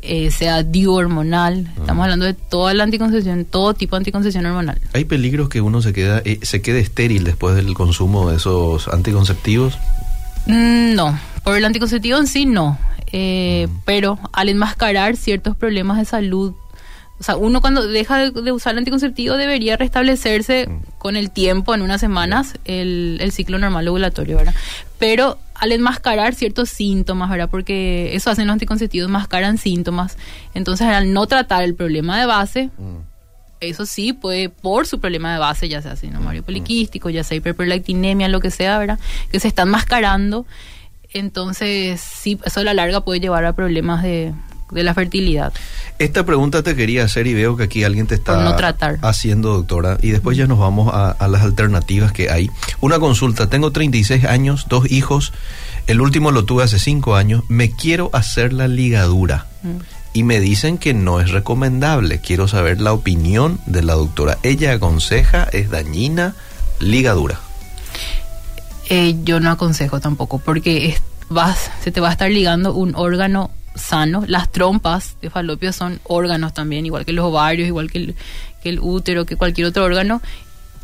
eh, 0.00 0.30
sea 0.30 0.62
DIU 0.62 0.92
hormonal. 0.94 1.66
Ah. 1.68 1.80
Estamos 1.80 2.04
hablando 2.04 2.24
de 2.24 2.32
toda 2.34 2.72
la 2.72 2.84
anticoncepción, 2.84 3.44
todo 3.44 3.74
tipo 3.74 3.94
de 3.96 4.00
anticoncepción 4.00 4.46
hormonal. 4.46 4.80
¿Hay 4.94 5.04
peligros 5.04 5.50
que 5.50 5.60
uno 5.60 5.82
se 5.82 5.92
queda 5.92 6.22
eh, 6.24 6.38
se 6.42 6.62
quede 6.62 6.80
estéril 6.80 7.24
después 7.24 7.54
del 7.54 7.74
consumo 7.74 8.30
de 8.30 8.36
esos 8.36 8.88
anticonceptivos? 8.88 9.78
Mm, 10.46 10.94
No, 10.94 11.18
por 11.44 11.56
el 11.56 11.64
anticonceptivo 11.64 12.18
en 12.18 12.26
sí 12.26 12.46
no. 12.46 12.78
Eh, 13.12 13.68
Mm. 13.70 13.76
Pero 13.84 14.18
al 14.32 14.48
enmascarar 14.48 15.16
ciertos 15.16 15.56
problemas 15.56 15.98
de 15.98 16.04
salud, 16.04 16.54
o 17.20 17.22
sea, 17.22 17.36
uno 17.36 17.60
cuando 17.60 17.86
deja 17.86 18.18
de, 18.18 18.30
de 18.32 18.50
usar 18.50 18.72
el 18.72 18.78
anticonceptivo 18.78 19.36
debería 19.36 19.76
restablecerse 19.76 20.66
Mm. 20.68 20.80
con 20.98 21.14
el 21.16 21.30
tiempo, 21.30 21.74
en 21.74 21.82
unas 21.82 22.00
semanas, 22.00 22.54
el, 22.64 23.18
el 23.20 23.30
ciclo 23.30 23.58
normal 23.60 23.86
ovulatorio, 23.86 24.36
¿verdad? 24.38 24.54
Pero 24.98 25.38
al 25.54 25.70
enmascarar 25.70 26.34
ciertos 26.34 26.70
síntomas, 26.70 27.30
¿verdad? 27.30 27.48
Porque 27.48 28.16
eso 28.16 28.30
hacen 28.30 28.46
los 28.48 28.54
anticonceptivos, 28.54 29.08
mascaran 29.08 29.58
síntomas. 29.58 30.16
Entonces, 30.54 30.88
al 30.88 31.12
no 31.12 31.26
tratar 31.28 31.62
el 31.62 31.74
problema 31.76 32.18
de 32.18 32.26
base, 32.26 32.70
eso 33.60 33.86
sí 33.86 34.12
puede, 34.12 34.48
por 34.48 34.86
su 34.86 34.98
problema 34.98 35.32
de 35.32 35.38
base, 35.38 35.68
ya 35.68 35.80
sea 35.80 35.94
sinomario 35.96 36.42
poliquístico, 36.42 37.08
ya 37.10 37.22
sea 37.22 37.36
hiperprolactinemia, 37.36 38.28
lo 38.28 38.40
que 38.40 38.50
sea, 38.50 38.76
¿verdad? 38.78 38.98
Que 39.30 39.38
se 39.40 39.46
están 39.48 39.70
mascarando. 39.70 40.44
Entonces, 41.14 42.00
sí, 42.00 42.38
eso 42.44 42.60
a 42.60 42.64
la 42.64 42.74
larga 42.74 43.00
puede 43.02 43.20
llevar 43.20 43.44
a 43.44 43.54
problemas 43.54 44.02
de, 44.02 44.34
de 44.70 44.82
la 44.82 44.92
fertilidad. 44.94 45.52
Esta 45.98 46.26
pregunta 46.26 46.62
te 46.64 46.74
quería 46.74 47.04
hacer 47.04 47.26
y 47.28 47.34
veo 47.34 47.56
que 47.56 47.62
aquí 47.62 47.84
alguien 47.84 48.06
te 48.08 48.16
está 48.16 48.42
no 48.42 48.56
tratar. 48.56 48.98
haciendo, 49.02 49.52
doctora, 49.54 49.96
y 50.02 50.10
después 50.10 50.36
ya 50.36 50.46
nos 50.46 50.58
vamos 50.58 50.92
a, 50.92 51.10
a 51.12 51.28
las 51.28 51.42
alternativas 51.42 52.12
que 52.12 52.30
hay. 52.30 52.50
Una 52.80 52.98
consulta, 52.98 53.48
tengo 53.48 53.70
36 53.70 54.24
años, 54.24 54.66
dos 54.68 54.90
hijos, 54.90 55.32
el 55.86 56.00
último 56.00 56.30
lo 56.32 56.44
tuve 56.44 56.64
hace 56.64 56.78
5 56.80 57.14
años, 57.14 57.44
me 57.48 57.70
quiero 57.70 58.10
hacer 58.12 58.52
la 58.52 58.66
ligadura 58.68 59.46
Mm. 59.62 59.78
y 60.12 60.24
me 60.24 60.40
dicen 60.40 60.76
que 60.78 60.92
no 60.94 61.20
es 61.20 61.30
recomendable. 61.30 62.20
Quiero 62.20 62.48
saber 62.48 62.80
la 62.82 62.92
opinión 62.92 63.60
de 63.66 63.82
la 63.82 63.94
doctora. 63.94 64.36
Ella 64.42 64.72
aconseja, 64.74 65.44
es 65.52 65.70
dañina, 65.70 66.34
ligadura. 66.80 67.40
Eh, 68.90 69.14
yo 69.24 69.40
no 69.40 69.50
aconsejo 69.50 70.00
tampoco, 70.00 70.38
porque 70.38 70.86
es- 70.88 71.02
vas, 71.28 71.70
se 71.82 71.90
te 71.90 72.00
va 72.00 72.08
a 72.10 72.12
estar 72.12 72.30
ligando 72.30 72.74
un 72.74 72.94
órgano 72.94 73.50
sano. 73.74 74.24
Las 74.26 74.52
trompas 74.52 75.16
de 75.22 75.30
falopio 75.30 75.72
son 75.72 76.00
órganos 76.04 76.52
también, 76.54 76.84
igual 76.86 77.04
que 77.04 77.12
los 77.12 77.24
ovarios, 77.24 77.66
igual 77.66 77.90
que 77.90 77.98
el, 77.98 78.14
que 78.62 78.68
el 78.68 78.78
útero, 78.80 79.24
que 79.24 79.36
cualquier 79.36 79.66
otro 79.68 79.84
órgano, 79.84 80.20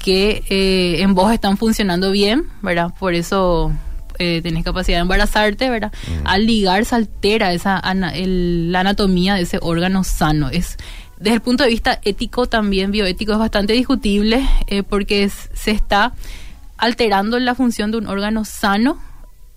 que 0.02 0.42
eh, 0.48 1.02
en 1.02 1.14
vos 1.14 1.32
están 1.32 1.58
funcionando 1.58 2.10
bien, 2.10 2.44
¿verdad? 2.62 2.92
Por 2.98 3.14
eso 3.14 3.70
eh, 4.18 4.40
tenés 4.42 4.64
capacidad 4.64 4.98
de 4.98 5.02
embarazarte, 5.02 5.68
¿verdad? 5.70 5.92
Al 6.24 6.46
ligar 6.46 6.84
se 6.84 6.94
altera 6.94 7.52
esa 7.52 7.78
ana- 7.78 8.10
el- 8.14 8.72
la 8.72 8.80
anatomía 8.80 9.34
de 9.34 9.42
ese 9.42 9.58
órgano 9.60 10.04
sano. 10.04 10.48
Es 10.50 10.76
desde 11.18 11.34
el 11.34 11.40
punto 11.42 11.64
de 11.64 11.70
vista 11.70 12.00
ético 12.02 12.46
también 12.46 12.90
bioético 12.92 13.32
es 13.32 13.38
bastante 13.38 13.74
discutible 13.74 14.46
eh, 14.68 14.82
porque 14.82 15.24
es- 15.24 15.50
se 15.54 15.70
está 15.70 16.12
alterando 16.80 17.38
la 17.38 17.54
función 17.54 17.90
de 17.90 17.98
un 17.98 18.06
órgano 18.06 18.44
sano 18.44 18.98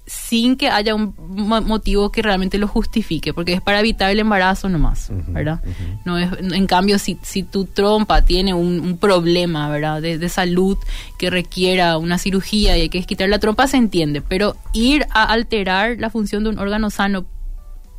sin 0.06 0.58
que 0.58 0.68
haya 0.70 0.94
un 0.96 1.16
mo- 1.18 1.62
motivo 1.62 2.12
que 2.12 2.22
realmente 2.22 2.58
lo 2.58 2.68
justifique, 2.68 3.34
porque 3.34 3.54
es 3.54 3.62
para 3.62 3.80
evitar 3.80 4.12
el 4.12 4.20
embarazo 4.20 4.68
nomás, 4.68 5.08
¿verdad? 5.30 5.62
No 6.04 6.18
es, 6.18 6.30
en 6.42 6.68
cambio, 6.68 7.00
si, 7.00 7.18
si 7.22 7.42
tu 7.44 7.64
trompa 7.64 8.22
tiene 8.24 8.54
un, 8.54 8.82
un 8.82 8.98
problema, 8.98 9.70
¿verdad? 9.70 10.02
De, 10.02 10.18
de 10.18 10.28
salud 10.28 10.78
que 11.18 11.30
requiera 11.30 11.98
una 11.98 12.18
cirugía 12.18 12.78
y 12.78 12.82
hay 12.82 12.90
que 12.90 13.02
quitar 13.04 13.30
la 13.30 13.40
trompa, 13.40 13.66
se 13.68 13.78
entiende, 13.78 14.22
pero 14.22 14.58
ir 14.74 15.08
a 15.12 15.24
alterar 15.24 15.96
la 16.00 16.10
función 16.10 16.44
de 16.44 16.50
un 16.50 16.60
órgano 16.60 16.90
sano 16.90 17.26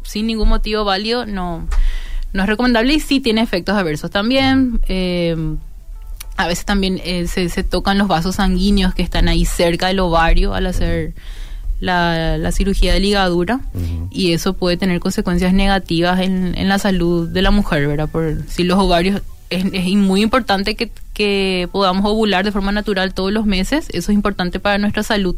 sin 0.03 0.27
ningún 0.27 0.51
motivo 0.51 0.85
válido 0.85 1.25
no, 1.25 1.67
no 2.35 2.43
es 2.43 2.47
recomendable 2.49 2.93
y 2.93 3.01
sí 3.01 3.21
tiene 3.21 3.41
efectos 3.41 3.75
adversos 3.77 4.11
también. 4.11 4.79
eh, 4.89 5.35
a 6.37 6.47
veces 6.47 6.65
también 6.65 7.01
eh, 7.05 7.27
se, 7.27 7.49
se 7.49 7.63
tocan 7.63 7.99
los 7.99 8.09
vasos 8.09 8.37
sanguíneos 8.37 8.95
que 8.95 9.03
están 9.03 9.29
ahí 9.29 9.45
cerca 9.45 9.89
del 9.89 10.01
ovario 10.01 10.55
al 10.55 10.67
hacer 10.67 11.15
la, 11.81 12.39
la 12.39 12.53
cirugía 12.53 12.95
de 12.95 13.01
ligadura 13.01 13.61
y 14.11 14.33
eso 14.33 14.55
puede 14.55 14.77
tener 14.77 15.01
consecuencias 15.01 15.53
negativas 15.53 16.21
en, 16.21 16.57
en 16.57 16.69
la 16.69 16.79
salud 16.79 17.29
de 17.29 17.43
la 17.43 17.51
mujer, 17.51 17.87
¿verdad? 17.87 18.09
Por 18.09 18.43
si 18.49 18.65
los 18.65 18.79
ovarios 18.79 19.23
es, 19.51 19.65
es 19.73 19.95
muy 19.95 20.23
importante 20.23 20.75
que, 20.75 20.91
que 21.13 21.69
podamos 21.71 22.05
ovular 22.07 22.45
de 22.45 22.53
forma 22.53 22.73
natural 22.73 23.15
todos 23.15 23.33
los 23.33 23.47
meses, 23.47 23.89
eso 23.91 24.13
es 24.13 24.17
importante 24.17 24.61
para 24.61 24.79
nuestra 24.79 25.03
salud, 25.03 25.37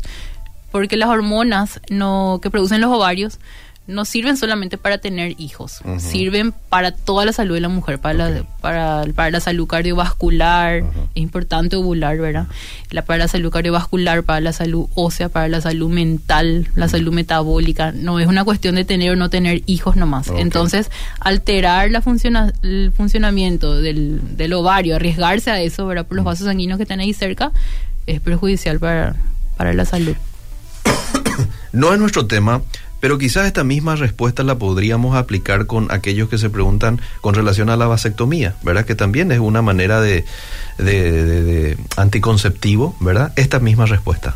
porque 0.71 0.97
las 0.97 1.09
hormonas 1.09 1.81
no, 1.91 2.39
que 2.43 2.51
producen 2.51 2.81
los 2.81 2.93
ovarios 2.93 3.39
no 3.87 4.05
sirven 4.05 4.37
solamente 4.37 4.79
para 4.79 4.99
tener 4.99 5.35
hijos, 5.39 5.81
sirven 5.99 6.53
para 6.69 6.91
toda 6.91 7.25
la 7.25 7.33
salud 7.33 7.55
de 7.55 7.61
la 7.61 7.69
mujer, 7.69 8.01
para, 8.01 8.15
la, 8.15 8.45
para, 8.61 9.05
para 9.15 9.31
la 9.31 9.41
salud 9.41 9.67
cardiovascular, 9.67 10.79
es 11.15 11.23
importante 11.23 11.77
ovular, 11.77 12.19
¿verdad? 12.19 12.49
La, 12.91 13.03
para 13.03 13.19
la 13.19 13.29
salud 13.29 13.51
cardiovascular, 13.51 14.25
para 14.25 14.41
la 14.41 14.53
salud 14.53 14.89
ósea, 14.95 15.29
para 15.29 15.49
la 15.49 15.61
salud 15.61 15.89
mental, 15.89 16.69
la 16.75 16.89
salud 16.89 17.13
metabólica, 17.13 17.93
no 17.93 18.19
es 18.19 18.27
una 18.27 18.45
cuestión 18.45 18.75
de 18.75 18.85
tener 18.85 19.13
o 19.13 19.17
no 19.17 19.31
tener 19.31 19.63
hijos 19.67 19.95
nomás. 19.95 20.33
Entonces, 20.37 20.91
alterar 21.21 21.91
la 21.91 22.01
funciona, 22.03 22.53
el 22.63 22.93
funcionamiento 22.97 23.81
del, 23.81 24.37
del 24.37 24.53
ovario, 24.53 24.97
arriesgarse 24.97 25.51
a 25.51 25.61
eso, 25.61 25.87
¿verdad? 25.87 26.07
Por 26.07 26.17
los 26.17 26.25
vasos 26.25 26.47
sanguíneos 26.47 26.77
que 26.77 26.83
están 26.83 27.01
ahí 27.01 27.13
cerca, 27.13 27.53
es 28.07 28.21
perjudicial 28.21 28.81
para, 28.81 29.15
para 29.57 29.73
la 29.73 29.85
salud. 29.85 30.15
No 31.73 31.93
es 31.93 31.99
nuestro 31.99 32.27
tema, 32.27 32.63
pero 33.01 33.19
quizás 33.19 33.47
esta 33.47 33.63
misma 33.65 33.95
respuesta 33.97 34.43
la 34.43 34.57
podríamos 34.57 35.17
aplicar 35.17 35.67
con 35.67 35.91
aquellos 35.91 36.29
que 36.29 36.39
se 36.39 36.51
preguntan 36.51 37.01
con 37.21 37.35
relación 37.35 37.71
a 37.71 37.77
la 37.77 37.87
vasectomía, 37.87 38.55
¿verdad? 38.63 38.85
Que 38.85 38.95
también 38.95 39.31
es 39.33 39.39
una 39.39 39.63
manera 39.63 40.01
de, 40.01 40.25
de- 40.79 41.13
de- 41.25 41.43
de 41.45 41.79
anticonceptivo, 41.97 42.97
¿verdad? 43.01 43.33
Esta 43.37 43.59
misma 43.61 43.87
respuesta. 43.87 44.35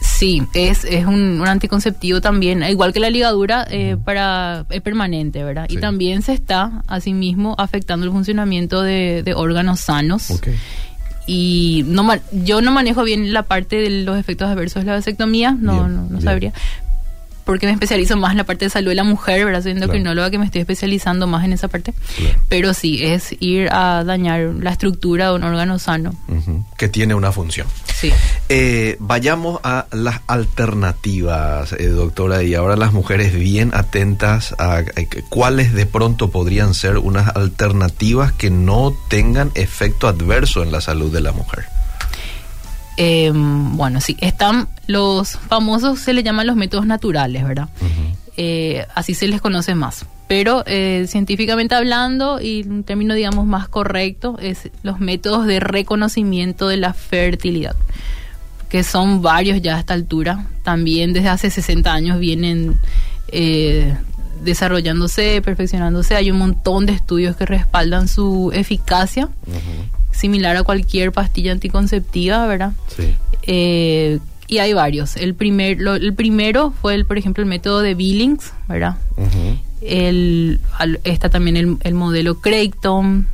Sí, 0.00 0.42
es, 0.52 0.84
es 0.84 1.06
un, 1.06 1.40
un 1.40 1.48
anticonceptivo 1.48 2.20
también, 2.20 2.62
igual 2.64 2.92
que 2.92 3.00
la 3.00 3.08
ligadura, 3.10 3.66
eh, 3.70 3.96
para 4.04 4.66
es 4.70 4.80
permanente, 4.82 5.42
¿verdad? 5.42 5.66
Sí. 5.68 5.76
Y 5.76 5.80
también 5.80 6.22
se 6.22 6.34
está, 6.34 6.82
asimismo, 6.86 7.54
afectando 7.58 8.04
el 8.06 8.12
funcionamiento 8.12 8.82
de, 8.82 9.22
de 9.24 9.34
órganos 9.34 9.80
sanos. 9.80 10.30
Y 11.26 11.84
no 11.86 12.06
yo 12.32 12.60
no 12.60 12.70
manejo 12.70 13.02
bien 13.02 13.32
la 13.32 13.44
parte 13.44 13.76
de 13.76 13.88
los 14.04 14.18
efectos 14.18 14.46
adversos 14.48 14.82
de 14.82 14.86
la 14.88 14.92
vasectomía, 14.96 15.56
no, 15.58 15.72
Bien, 15.84 15.96
no, 15.96 16.02
no 16.10 16.20
sabría. 16.20 16.52
Porque 17.44 17.66
me 17.66 17.72
especializo 17.72 18.16
más 18.16 18.32
en 18.32 18.38
la 18.38 18.44
parte 18.44 18.64
de 18.64 18.70
salud 18.70 18.88
de 18.90 18.94
la 18.94 19.04
mujer, 19.04 19.44
¿verdad? 19.44 19.62
Soy 19.62 19.72
Claro. 19.72 19.84
endocrinóloga 19.84 20.30
que 20.30 20.38
me 20.38 20.46
estoy 20.46 20.60
especializando 20.62 21.26
más 21.26 21.44
en 21.44 21.52
esa 21.52 21.68
parte. 21.68 21.92
Claro. 22.16 22.38
Pero 22.48 22.74
sí, 22.74 23.04
es 23.04 23.34
ir 23.40 23.68
a 23.70 24.02
dañar 24.04 24.40
la 24.60 24.70
estructura 24.70 25.28
de 25.28 25.34
un 25.34 25.44
órgano 25.44 25.78
sano. 25.78 26.14
Que 26.76 26.88
tiene 26.88 27.14
una 27.14 27.32
función. 27.32 27.66
Sí. 27.94 28.12
Eh, 28.48 28.96
vayamos 28.98 29.60
a 29.62 29.86
las 29.92 30.20
alternativas, 30.26 31.72
eh, 31.72 31.86
doctora, 31.88 32.42
y 32.42 32.54
ahora 32.54 32.76
las 32.76 32.92
mujeres 32.92 33.34
bien 33.34 33.70
atentas 33.74 34.54
a, 34.58 34.82
cuáles 35.28 35.72
de 35.72 35.86
pronto 35.86 36.30
podrían 36.30 36.74
ser 36.74 36.98
unas 36.98 37.34
alternativas 37.36 38.32
que 38.32 38.50
no 38.50 38.94
tengan 39.08 39.50
efecto 39.54 40.08
adverso 40.08 40.62
en 40.62 40.72
la 40.72 40.80
salud 40.80 41.12
de 41.12 41.20
la 41.20 41.32
mujer. 41.32 41.64
Eh, 42.96 43.32
bueno, 43.34 44.00
sí, 44.00 44.16
están 44.20 44.68
los 44.86 45.30
famosos, 45.32 46.00
se 46.00 46.12
les 46.12 46.24
llaman 46.24 46.46
los 46.46 46.56
métodos 46.56 46.86
naturales, 46.86 47.44
¿verdad? 47.44 47.68
Eh, 48.36 48.86
así 48.94 49.14
se 49.14 49.28
les 49.28 49.40
conoce 49.40 49.74
más. 49.74 50.06
Pero 50.26 50.64
eh, 50.66 51.04
científicamente 51.08 51.74
hablando, 51.74 52.40
y 52.40 52.62
un 52.62 52.82
término, 52.82 53.14
digamos, 53.14 53.46
más 53.46 53.68
correcto, 53.68 54.38
es 54.40 54.70
los 54.82 54.98
métodos 54.98 55.46
de 55.46 55.60
reconocimiento 55.60 56.68
de 56.68 56.78
la 56.78 56.94
fertilidad, 56.94 57.76
que 58.68 58.84
son 58.84 59.20
varios 59.20 59.60
ya 59.60 59.76
a 59.76 59.80
esta 59.80 59.94
altura. 59.94 60.46
También 60.62 61.12
desde 61.12 61.28
hace 61.28 61.50
60 61.50 61.92
años 61.92 62.18
vienen 62.18 62.78
eh, 63.28 63.94
desarrollándose, 64.42 65.42
perfeccionándose. 65.42 66.16
Hay 66.16 66.30
un 66.30 66.38
montón 66.38 66.86
de 66.86 66.94
estudios 66.94 67.36
que 67.36 67.44
respaldan 67.44 68.08
su 68.08 68.50
eficacia, 68.54 69.28
similar 70.14 70.56
a 70.56 70.62
cualquier 70.62 71.12
pastilla 71.12 71.52
anticonceptiva, 71.52 72.46
¿verdad? 72.46 72.72
Sí. 72.96 73.14
Eh, 73.42 74.18
y 74.46 74.58
hay 74.58 74.72
varios. 74.72 75.16
El, 75.16 75.34
primer, 75.34 75.80
lo- 75.80 75.94
el 75.94 76.14
primero 76.14 76.72
fue, 76.82 76.94
el, 76.94 77.04
por 77.06 77.18
ejemplo, 77.18 77.42
el 77.42 77.48
método 77.48 77.80
de 77.80 77.94
Billings, 77.94 78.52
¿verdad? 78.68 78.96
Ujú. 79.16 79.58
El, 79.80 80.60
al- 80.78 81.00
está 81.04 81.28
también 81.28 81.56
el, 81.56 81.76
el 81.82 81.94
modelo 81.94 82.40
Creighton. 82.40 83.26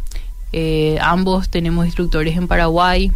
eh, 0.52 0.98
ambos 1.00 1.48
tenemos 1.48 1.84
instructores 1.86 2.36
en 2.36 2.48
Paraguay. 2.48 3.12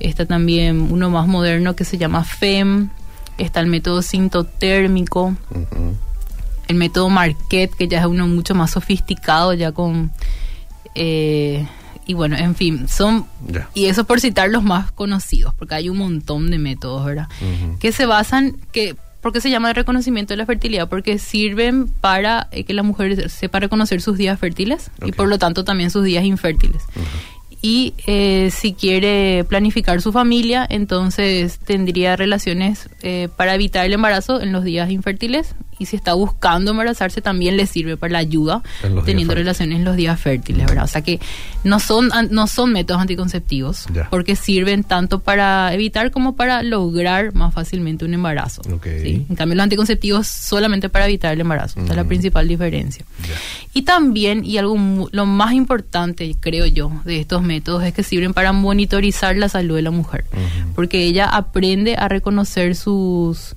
Está 0.00 0.26
también 0.26 0.88
uno 0.90 1.08
más 1.10 1.26
moderno 1.26 1.74
que 1.74 1.84
se 1.84 1.98
llama 1.98 2.22
FEM. 2.24 2.90
Está 3.38 3.60
el 3.60 3.66
método 3.66 4.02
sintotérmico. 4.02 5.34
Ujú. 5.50 5.94
el 6.68 6.76
método 6.76 7.08
Marquette, 7.10 7.74
que 7.76 7.86
ya 7.86 8.00
es 8.00 8.06
uno 8.06 8.26
mucho 8.26 8.54
más 8.54 8.72
sofisticado, 8.72 9.52
ya 9.54 9.70
con... 9.72 10.10
Eh, 10.96 11.66
y 12.06 12.14
bueno, 12.14 12.36
en 12.36 12.54
fin, 12.54 12.88
son... 12.88 13.26
Y 13.74 13.86
eso 13.86 14.04
por 14.04 14.20
citar 14.20 14.48
los 14.48 14.62
más 14.62 14.92
conocidos, 14.92 15.52
porque 15.54 15.74
hay 15.74 15.88
un 15.88 15.98
montón 15.98 16.50
de 16.50 16.58
métodos, 16.58 17.04
¿verdad? 17.04 17.28
Que 17.80 17.92
se 17.92 18.06
basan, 18.06 18.56
que 18.72 18.96
¿por 19.20 19.32
qué 19.32 19.40
se 19.40 19.50
llama 19.50 19.70
el 19.70 19.74
reconocimiento 19.74 20.32
de 20.32 20.38
la 20.38 20.46
fertilidad? 20.46 20.88
Porque 20.88 21.18
sirven 21.18 21.88
para 21.88 22.46
eh, 22.52 22.62
que 22.62 22.74
la 22.74 22.84
mujer 22.84 23.28
sepa 23.28 23.58
reconocer 23.58 24.00
sus 24.00 24.16
días 24.16 24.38
fértiles 24.38 24.92
y 25.04 25.10
por 25.10 25.26
lo 25.26 25.36
tanto 25.38 25.64
también 25.64 25.90
sus 25.90 26.04
días 26.04 26.24
infértiles. 26.24 26.84
Y 27.60 27.94
eh, 28.06 28.50
si 28.52 28.74
quiere 28.74 29.42
planificar 29.48 30.00
su 30.00 30.12
familia, 30.12 30.64
entonces 30.68 31.58
tendría 31.58 32.14
relaciones 32.14 32.88
eh, 33.02 33.28
para 33.36 33.56
evitar 33.56 33.84
el 33.84 33.94
embarazo 33.94 34.40
en 34.40 34.52
los 34.52 34.62
días 34.62 34.90
infértiles. 34.90 35.56
Y 35.78 35.86
si 35.86 35.96
está 35.96 36.14
buscando 36.14 36.70
embarazarse, 36.70 37.20
también 37.20 37.56
le 37.56 37.66
sirve 37.66 37.96
para 37.96 38.12
la 38.14 38.18
ayuda 38.18 38.62
teniendo 39.04 39.34
relaciones 39.34 39.76
en 39.76 39.84
los 39.84 39.96
días 39.96 40.18
fértiles, 40.20 40.66
¿verdad? 40.66 40.84
O 40.84 40.88
sea 40.88 41.02
que 41.02 41.20
no 41.64 41.80
son, 41.80 42.10
no 42.30 42.46
son 42.46 42.72
métodos 42.72 43.02
anticonceptivos, 43.02 43.86
Ya. 43.92 44.08
porque 44.10 44.36
sirven 44.36 44.84
tanto 44.84 45.20
para 45.20 45.72
evitar 45.74 46.10
como 46.10 46.34
para 46.36 46.62
lograr 46.62 47.34
más 47.34 47.52
fácilmente 47.52 48.04
un 48.04 48.14
embarazo. 48.14 48.62
Ok. 48.72 48.86
¿sí? 49.02 49.26
En 49.28 49.36
cambio, 49.36 49.56
los 49.56 49.64
anticonceptivos 49.64 50.26
solamente 50.26 50.88
para 50.88 51.06
evitar 51.06 51.32
el 51.32 51.40
embarazo. 51.40 51.80
Esa 51.80 51.90
es 51.92 51.96
la 51.96 52.04
principal 52.04 52.48
diferencia. 52.48 53.04
Ya. 53.22 53.34
Y 53.74 53.82
también, 53.82 54.44
y 54.44 54.56
algo 54.58 54.76
lo 55.12 55.26
más 55.26 55.52
importante, 55.52 56.34
creo 56.40 56.66
yo, 56.66 56.90
de 57.04 57.20
estos 57.20 57.42
métodos 57.42 57.84
es 57.84 57.92
que 57.92 58.02
sirven 58.02 58.32
para 58.32 58.52
monitorizar 58.52 59.36
la 59.36 59.48
salud 59.48 59.76
de 59.76 59.82
la 59.82 59.90
mujer. 59.90 60.24
Porque 60.74 61.04
ella 61.04 61.26
aprende 61.26 61.96
a 61.96 62.08
reconocer 62.08 62.74
sus, 62.76 63.54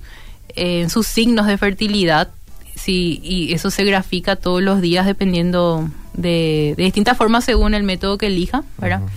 eh, 0.56 0.88
sus 0.88 1.06
signos 1.06 1.46
de 1.46 1.58
fertilidad. 1.58 2.28
Sí, 2.76 3.20
y 3.22 3.52
eso 3.52 3.70
se 3.70 3.84
grafica 3.84 4.36
todos 4.36 4.62
los 4.62 4.80
días 4.80 5.04
dependiendo 5.04 5.90
de, 6.14 6.74
de 6.76 6.84
distintas 6.84 7.16
formas 7.16 7.44
según 7.44 7.74
el 7.74 7.82
método 7.82 8.16
que 8.16 8.26
elija, 8.28 8.64
¿verdad? 8.78 9.02
Ujú. 9.02 9.10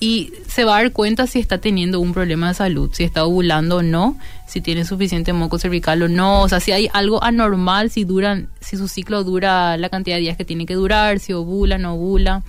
y 0.00 0.32
se 0.46 0.64
va 0.64 0.76
a 0.76 0.82
dar 0.82 0.92
cuenta 0.92 1.26
si 1.26 1.38
está 1.40 1.58
teniendo 1.58 2.00
un 2.00 2.12
problema 2.12 2.48
de 2.48 2.54
salud, 2.54 2.90
si 2.92 3.04
está 3.04 3.24
ovulando 3.24 3.76
o 3.78 3.82
no, 3.82 4.16
si 4.46 4.60
tiene 4.60 4.84
suficiente 4.84 5.32
moco 5.32 5.58
cervical 5.58 6.02
o 6.02 6.08
no, 6.08 6.42
o 6.42 6.48
sea, 6.48 6.60
si 6.60 6.72
hay 6.72 6.88
algo 6.92 7.22
anormal, 7.22 7.90
si 7.90 8.04
duran, 8.04 8.48
si 8.60 8.76
su 8.76 8.88
ciclo 8.88 9.24
dura 9.24 9.76
la 9.76 9.88
cantidad 9.88 10.16
de 10.16 10.22
días 10.22 10.36
que 10.36 10.44
tiene 10.44 10.66
que 10.66 10.74
durar, 10.74 11.18
si 11.18 11.32
ovula, 11.32 11.78
no 11.78 11.94
ovula, 11.94 12.42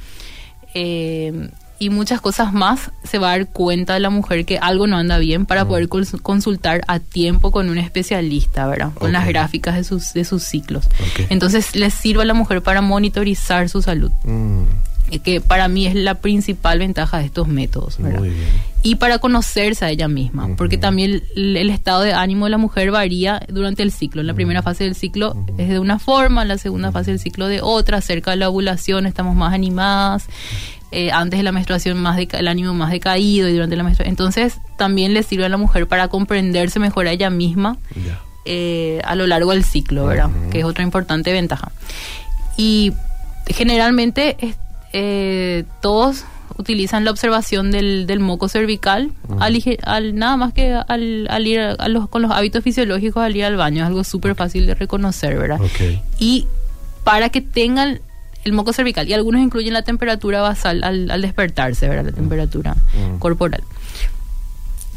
eh, 0.73 1.49
y 1.79 1.89
muchas 1.89 2.19
cosas 2.21 2.51
más, 2.53 2.91
se 3.03 3.19
va 3.19 3.27
a 3.27 3.37
dar 3.37 3.47
cuenta 3.47 3.93
de 3.93 4.01
la 4.01 4.09
mujer 4.09 4.45
que 4.45 4.57
algo 4.57 4.85
no 4.85 4.97
anda 4.97 5.17
bien 5.17 5.45
para 5.45 5.65
poder 5.65 5.87
cons- 5.87 6.21
consultar 6.21 6.81
a 6.87 6.99
tiempo 6.99 7.51
con 7.51 7.69
un 7.69 7.77
especialista, 7.77 8.67
¿verdad? 8.67 8.91
Con 8.93 9.13
las 9.13 9.23
Ok. 9.23 9.29
gráficas 9.29 9.75
de 9.75 9.83
sus, 9.85 10.13
de 10.13 10.25
sus 10.25 10.43
ciclos. 10.43 10.85
Ok. 10.87 11.27
Entonces, 11.29 11.75
les 11.75 11.93
sirve 11.93 12.23
a 12.23 12.25
la 12.25 12.33
mujer 12.33 12.61
para 12.61 12.81
monitorizar 12.81 13.69
su 13.69 13.81
salud 13.81 14.11
Mm, 14.25 14.63
eh, 15.11 15.19
que 15.19 15.41
para 15.41 15.67
mí 15.69 15.87
es 15.87 15.95
la 15.95 16.15
principal 16.15 16.79
ventaja 16.79 17.17
de 17.19 17.25
estos 17.25 17.47
métodos. 17.47 17.97
¿verdad? 17.97 18.19
muy 18.19 18.29
bien. 18.29 18.47
Y 18.83 18.95
para 18.95 19.17
conocerse 19.19 19.83
a 19.85 19.89
ella 19.89 20.07
misma, 20.07 20.49
porque 20.55 20.77
también 20.77 21.21
el, 21.35 21.57
el 21.57 21.69
estado 21.69 22.01
de 22.01 22.13
ánimo 22.13 22.45
de 22.45 22.51
la 22.51 22.57
mujer 22.57 22.91
varía 22.91 23.41
durante 23.49 23.83
el 23.83 23.91
ciclo. 23.91 24.21
En 24.21 24.27
la 24.27 24.33
primera 24.33 24.61
fase 24.61 24.85
del 24.85 24.95
ciclo 24.95 25.35
es 25.57 25.67
de 25.67 25.79
una 25.79 25.99
forma, 25.99 26.43
en 26.43 26.47
la 26.47 26.57
segunda 26.57 26.91
fase 26.91 27.11
del 27.11 27.19
ciclo 27.19 27.47
de 27.47 27.59
otra. 27.61 27.99
Cerca 27.99 28.31
de 28.31 28.37
la 28.37 28.47
ovulación 28.49 29.05
estamos 29.05 29.35
más 29.35 29.53
animadas. 29.53 30.27
Eh, 30.91 31.11
antes 31.11 31.37
de 31.39 31.43
la 31.43 31.51
menstruación 31.51 31.97
más 32.01 32.17
el 32.19 32.47
ánimo 32.47 32.73
más 32.73 32.91
decaído 32.91 33.47
y 33.47 33.53
durante 33.53 33.75
la 33.75 33.83
menstruación. 33.83 34.09
Entonces 34.11 34.55
también 34.77 35.13
le 35.13 35.23
sirve 35.23 35.45
a 35.45 35.49
la 35.49 35.57
mujer 35.57 35.87
para 35.87 36.07
comprenderse 36.07 36.79
mejor 36.79 37.07
a 37.07 37.11
ella 37.11 37.29
misma 37.29 37.77
eh, 38.45 39.01
a 39.03 39.15
lo 39.15 39.27
largo 39.27 39.51
del 39.51 39.63
ciclo, 39.63 40.05
¿verdad? 40.05 40.27
Ujú. 40.29 40.49
Que 40.49 40.59
es 40.59 40.65
otra 40.65 40.83
importante 40.83 41.31
ventaja. 41.31 41.71
Y 42.57 42.93
generalmente 43.47 44.35
eh, 44.93 45.63
todos 45.81 46.23
utilizan 46.57 47.05
la 47.05 47.11
observación 47.11 47.71
del, 47.71 48.05
del 48.05 48.19
moco 48.19 48.49
cervical 48.49 49.11
al, 49.39 49.55
ige- 49.55 49.79
al- 49.83 50.15
nada 50.15 50.35
más 50.35 50.51
que 50.53 50.73
al, 50.73 51.27
al 51.29 51.47
ir 51.47 51.59
a 51.59 51.87
los, 51.87 52.09
con 52.09 52.21
los 52.21 52.31
hábitos 52.31 52.63
fisiológicos 52.63 53.23
al 53.23 53.35
ir 53.35 53.45
al 53.45 53.55
baño, 53.55 53.83
es 53.83 53.87
algo 53.87 54.03
súper 54.03 54.35
fácil 54.35 54.65
de 54.65 54.75
reconocer, 54.75 55.37
¿verdad? 55.37 55.61
Ok. 55.61 56.01
Y 56.19 56.47
para 57.05 57.29
que 57.29 57.39
tengan 57.41 58.01
el 58.49 58.55
moco 58.55 58.73
cervical, 58.73 59.07
y 59.07 59.13
algunos 59.13 59.41
incluyen 59.41 59.73
la 59.73 59.83
temperatura 59.83 60.41
basal 60.41 60.83
al, 60.83 61.09
al 61.11 61.21
despertarse, 61.21 61.87
¿verdad? 61.87 62.05
La 62.05 62.11
temperatura 62.11 62.75
Mm. 62.75 63.19
corporal. 63.19 63.63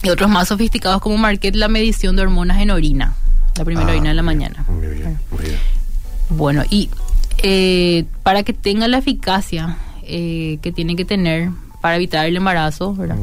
Y 0.02 0.08
otros 0.10 0.28
más 0.30 0.48
sofisticados 0.48 1.00
como 1.00 1.16
Marquette, 1.16 1.54
la 1.56 1.68
medición 1.68 2.16
de 2.16 2.22
hormonas 2.22 2.60
en 2.60 2.70
orina, 2.72 3.14
la 3.56 3.64
primera 3.64 3.86
Ah, 3.88 3.92
orina 3.92 4.08
de 4.08 4.14
la 4.14 4.22
muy 4.22 4.34
bien, 4.34 4.52
mañana. 4.52 4.64
Muy 4.68 4.86
bien, 4.88 5.18
muy 5.30 5.44
bien. 5.44 5.58
Bueno, 6.30 6.64
y 6.70 6.90
eh, 7.44 8.04
para 8.22 8.42
que 8.42 8.52
tenga 8.52 8.88
la 8.88 8.98
eficacia 8.98 9.76
eh, 10.04 10.58
que 10.62 10.72
tiene 10.72 10.96
que 10.96 11.04
tener 11.04 11.50
para 11.80 11.96
evitar 11.96 12.26
el 12.26 12.36
embarazo, 12.36 12.94
¿verdad? 12.94 13.16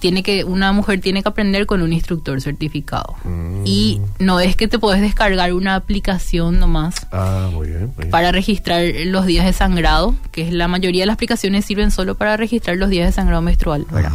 Tiene 0.00 0.22
que 0.22 0.44
una 0.44 0.72
mujer 0.72 1.00
tiene 1.00 1.22
que 1.22 1.28
aprender 1.28 1.66
con 1.66 1.82
un 1.82 1.92
instructor 1.92 2.40
certificado. 2.40 3.16
Mm. 3.24 3.62
Y 3.64 4.00
no 4.18 4.38
es 4.40 4.54
que 4.56 4.68
te 4.68 4.78
puedes 4.78 5.00
descargar 5.00 5.52
una 5.52 5.74
aplicación 5.74 6.58
nomás 6.60 6.94
Ah, 7.10 7.48
muy 7.52 7.68
bien. 7.68 7.80
muy 7.86 7.94
bien. 7.98 8.10
para 8.10 8.30
registrar 8.32 8.82
los 9.06 9.26
días 9.26 9.44
de 9.44 9.52
sangrado, 9.52 10.14
que 10.30 10.46
es 10.46 10.52
la 10.52 10.68
mayoría 10.68 11.02
de 11.02 11.06
las 11.06 11.14
aplicaciones 11.14 11.64
sirven 11.64 11.90
solo 11.90 12.14
para 12.16 12.36
registrar 12.36 12.76
los 12.76 12.90
días 12.90 13.06
de 13.06 13.12
sangrado 13.12 13.42
menstrual. 13.42 13.86
Ah, 13.92 14.10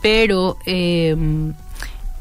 Pero 0.00 0.56
eh, 0.66 1.14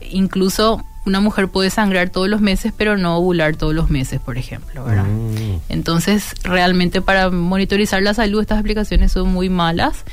incluso 0.09 0.83
una 1.03 1.19
mujer 1.19 1.47
puede 1.47 1.71
sangrar 1.71 2.09
todos 2.09 2.29
los 2.29 2.41
meses, 2.41 2.73
pero 2.77 2.95
no 2.95 3.17
ovular 3.17 3.55
todos 3.55 3.73
los 3.73 3.89
meses, 3.89 4.19
por 4.19 4.37
ejemplo, 4.37 4.83
¿verdad? 4.85 5.05
mm, 5.05 5.61
Entonces, 5.69 6.35
realmente 6.43 7.01
para 7.01 7.31
monitorizar 7.31 8.03
la 8.03 8.13
salud 8.13 8.39
estas 8.39 8.59
aplicaciones 8.59 9.11
son 9.11 9.33
muy 9.33 9.49
malas 9.49 10.05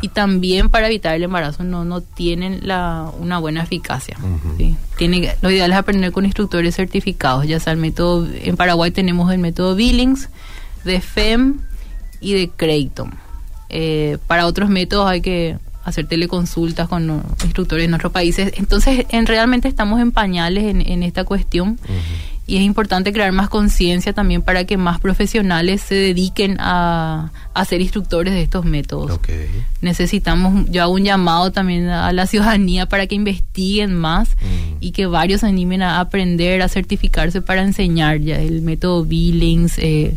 y 0.00 0.08
también 0.08 0.68
para 0.70 0.86
evitar 0.86 1.16
el 1.16 1.24
embarazo 1.24 1.64
no, 1.64 1.84
no 1.84 2.02
tienen 2.02 2.60
la, 2.62 3.10
una 3.18 3.38
buena 3.38 3.62
eficacia. 3.64 4.16
Tiene, 4.96 5.34
lo 5.42 5.50
ideal 5.50 5.72
es 5.72 5.76
aprender 5.76 6.12
con 6.12 6.24
instructores 6.24 6.76
certificados, 6.76 7.46
ya 7.46 7.58
sea 7.58 7.72
el 7.72 7.78
método, 7.78 8.26
en 8.32 8.56
Paraguay 8.56 8.90
tenemos 8.90 9.32
el 9.32 9.38
método 9.38 9.74
Billings, 9.74 10.28
de 10.84 11.00
FEM 11.00 11.60
y 12.20 12.34
de 12.34 12.48
Creighton. 12.50 13.12
Eh, 13.70 14.18
para 14.26 14.46
otros 14.46 14.70
métodos 14.70 15.08
hay 15.08 15.20
que 15.20 15.58
hacer 15.88 16.06
teleconsultas 16.06 16.88
con 16.88 17.10
uh, 17.10 17.22
instructores 17.44 17.84
de 17.84 17.88
nuestros 17.88 18.12
países. 18.12 18.52
Entonces, 18.56 19.06
en, 19.10 19.26
realmente 19.26 19.68
estamos 19.68 20.00
en 20.00 20.12
pañales 20.12 20.64
en, 20.64 20.80
en 20.80 21.02
esta 21.02 21.24
cuestión 21.24 21.78
y 22.48 22.56
es 22.56 22.62
importante 22.62 23.12
crear 23.12 23.30
más 23.30 23.50
conciencia 23.50 24.14
también 24.14 24.40
para 24.40 24.64
que 24.64 24.78
más 24.78 25.00
profesionales 25.00 25.82
se 25.82 25.94
dediquen 25.94 26.56
a, 26.58 27.30
a 27.52 27.64
ser 27.66 27.82
instructores 27.82 28.32
de 28.32 28.42
estos 28.42 28.64
métodos. 28.64 29.10
Ok. 29.10 29.28
Necesitamos, 29.82 30.64
yo 30.70 30.82
hago 30.82 30.94
un 30.94 31.04
llamado 31.04 31.52
también 31.52 31.90
a 31.90 32.10
la 32.14 32.26
ciudadanía 32.26 32.86
para 32.86 33.06
que 33.06 33.14
investiguen 33.14 33.94
más 33.94 34.30
y 34.80 34.92
que 34.92 35.04
varios 35.04 35.42
se 35.42 35.46
animen 35.46 35.82
a 35.82 36.00
aprender, 36.00 36.62
a 36.62 36.68
certificarse 36.68 37.42
para 37.42 37.62
enseñar 37.62 38.18
ya 38.20 38.40
el 38.40 38.62
método 38.62 39.04
Billings, 39.04 39.74
eh, 39.76 40.16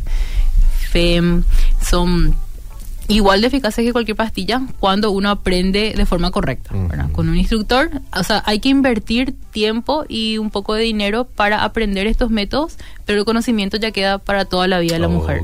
FEM, 0.92 1.44
son 1.82 2.34
igual 3.12 3.42
de 3.42 3.48
eficaces 3.48 3.84
que 3.86 3.92
cualquier 3.92 4.16
pastilla 4.18 4.62
cuando 4.80 5.12
uno 5.12 5.30
aprende 5.30 5.94
de 5.96 6.06
forma 6.06 6.32
correcta. 6.32 6.72
Con 7.12 7.30
un 7.30 7.38
instructor, 7.38 7.90
o 8.18 8.24
sea, 8.24 8.42
hay 8.46 8.60
que 8.60 8.70
invertir 8.70 9.36
tiempo 9.52 10.06
y 10.08 10.38
un 10.38 10.50
poco 10.50 10.74
de 10.76 10.84
dinero 10.84 11.26
para 11.26 11.64
aprender 11.64 12.08
estos 12.08 12.30
métodos, 12.32 12.78
pero 13.06 13.20
el 13.20 13.26
conocimiento 13.26 13.78
ya 13.78 13.92
queda 13.92 14.18
para 14.18 14.46
toda 14.46 14.68
la 14.68 14.80
vida 14.80 14.94
de 14.94 15.00
la 15.00 15.08
Oh, 15.08 15.12
mujer. 15.12 15.42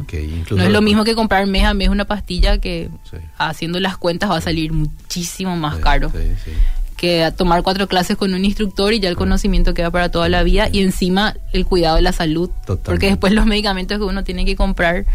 No 0.52 0.64
es 0.64 0.70
lo 0.72 0.82
mismo 0.82 1.04
que 1.04 1.14
comprar 1.16 1.46
mes 1.48 1.66
a 1.66 1.74
mes 1.74 1.90
una 1.90 2.06
pastilla 2.06 2.58
que 2.60 2.90
Sí. 3.12 3.18
haciendo 3.38 3.80
las 3.80 3.98
cuentas 3.98 4.30
va 4.30 4.38
a 4.38 4.42
salir 4.42 4.72
muchísimo 4.72 5.56
más 5.58 5.76
Sí, 5.76 5.82
caro 5.82 6.10
sí, 6.12 6.20
sí. 6.46 6.52
que 6.96 7.24
a 7.24 7.32
tomar 7.32 7.62
cuatro 7.64 7.88
clases 7.88 8.18
con 8.18 8.34
un 8.34 8.44
instructor 8.44 8.92
y 8.94 9.00
ya 9.00 9.10
el 9.10 9.16
conocimiento 9.16 9.74
queda 9.76 9.92
para 9.92 10.10
toda 10.10 10.30
la 10.30 10.42
vida 10.44 10.68
y 10.72 10.82
encima 10.82 11.36
el 11.54 11.66
cuidado 11.66 11.98
de 11.98 12.02
la 12.02 12.12
salud. 12.12 12.50
Totalmente. 12.62 12.84
Porque 12.86 13.08
después 13.08 13.34
los 13.34 13.46
medicamentos 13.46 13.98
que 14.00 14.04
uno 14.04 14.24
tiene 14.24 14.46
que 14.46 14.56
comprar 14.56 15.06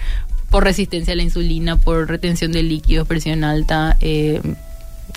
por 0.53 0.63
resistencia 0.65 1.15
a 1.15 1.17
la 1.17 1.23
insulina, 1.23 1.81
por 1.81 2.07
retención 2.09 2.53
de 2.53 2.63
líquidos, 2.63 3.09
presión 3.09 3.43
alta, 3.43 3.97
eh, 4.01 4.41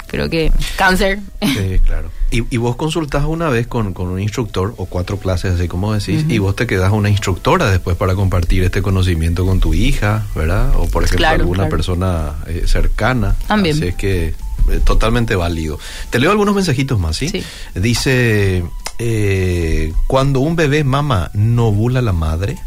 creo 0.08 0.30
que 0.30 0.52
cáncer. 0.78 1.19
Sí, 1.41 1.80
claro. 1.86 2.10
Y, 2.32 2.43
y 2.50 2.58
vos 2.58 2.78
consultás 2.78 3.26
una 3.26 3.50
vez 3.50 3.67
con, 3.67 3.93
con 3.93 4.08
un 4.08 4.19
instructor 4.19 4.74
o 4.78 4.86
cuatro 4.86 5.17
clases, 5.17 5.56
así 5.56 5.67
como 5.67 5.93
decís, 5.93 6.26
y 6.28 6.38
vos 6.38 6.56
te 6.56 6.65
quedas 6.65 6.91
una 6.93 7.10
instructora 7.10 7.69
después 7.69 7.98
para 7.98 8.15
compartir 8.15 8.63
este 8.63 8.82
conocimiento 8.82 9.45
con 9.45 9.60
tu 9.60 9.74
hija, 9.74 10.26
¿verdad? 10.36 10.74
O 10.78 10.88
por 10.88 11.04
ejemplo 11.04 11.17
Claro, 11.17 11.41
alguna 11.41 11.63
claro. 11.63 11.69
persona 11.69 12.34
eh, 12.48 12.63
cercana. 12.65 13.36
También. 13.48 13.76
Así 13.76 13.88
es 13.88 13.95
que 13.95 14.28
eh, 14.28 14.80
totalmente 14.86 15.36
válido. 15.36 15.80
Te 16.10 16.19
leo 16.19 16.32
algunos 16.32 16.56
mensajitos 16.56 16.98
más, 16.98 17.17
¿sí? 17.17 17.28
Sí. 17.30 17.43
Dice, 17.76 18.63
eh, 19.00 19.93
cuando 20.08 20.39
un 20.39 20.56
bebé 20.56 20.86
mama, 20.86 21.30
¿no 21.34 21.67
ovula 21.67 22.02
la 22.02 22.13
madre? 22.13 22.58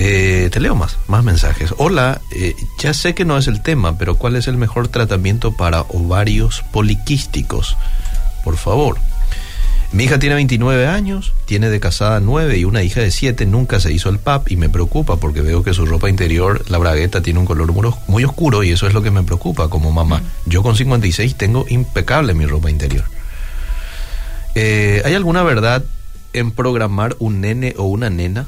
Eh, 0.00 0.48
te 0.52 0.60
leo 0.60 0.76
más, 0.76 0.96
más 1.08 1.24
mensajes. 1.24 1.74
Hola, 1.76 2.20
eh, 2.30 2.54
ya 2.78 2.94
sé 2.94 3.14
que 3.16 3.24
no 3.24 3.36
es 3.36 3.48
el 3.48 3.62
tema, 3.62 3.98
pero 3.98 4.14
¿cuál 4.14 4.36
es 4.36 4.46
el 4.46 4.56
mejor 4.56 4.86
tratamiento 4.86 5.56
para 5.56 5.80
ovarios 5.82 6.64
poliquísticos? 6.70 7.76
Por 8.44 8.56
favor. 8.56 8.96
Mi 9.90 10.04
hija 10.04 10.20
tiene 10.20 10.36
29 10.36 10.86
años, 10.86 11.32
tiene 11.46 11.68
de 11.68 11.80
casada 11.80 12.20
9 12.20 12.58
y 12.58 12.64
una 12.64 12.82
hija 12.84 13.00
de 13.00 13.10
7, 13.10 13.44
nunca 13.46 13.80
se 13.80 13.92
hizo 13.92 14.10
el 14.10 14.18
PAP 14.18 14.52
y 14.52 14.56
me 14.56 14.68
preocupa 14.68 15.16
porque 15.16 15.40
veo 15.40 15.64
que 15.64 15.74
su 15.74 15.84
ropa 15.84 16.08
interior, 16.08 16.62
la 16.70 16.78
bragueta, 16.78 17.22
tiene 17.22 17.40
un 17.40 17.46
color 17.46 17.72
muy 18.06 18.22
oscuro 18.24 18.62
y 18.62 18.70
eso 18.70 18.86
es 18.86 18.94
lo 18.94 19.02
que 19.02 19.10
me 19.10 19.24
preocupa 19.24 19.68
como 19.68 19.90
mamá. 19.90 20.18
Mm. 20.18 20.50
Yo 20.50 20.62
con 20.62 20.76
56 20.76 21.34
tengo 21.36 21.64
impecable 21.70 22.34
mi 22.34 22.46
ropa 22.46 22.70
interior. 22.70 23.04
Eh, 24.54 25.02
¿Hay 25.04 25.14
alguna 25.14 25.42
verdad 25.42 25.82
en 26.34 26.52
programar 26.52 27.16
un 27.18 27.40
nene 27.40 27.74
o 27.78 27.84
una 27.84 28.10
nena? 28.10 28.46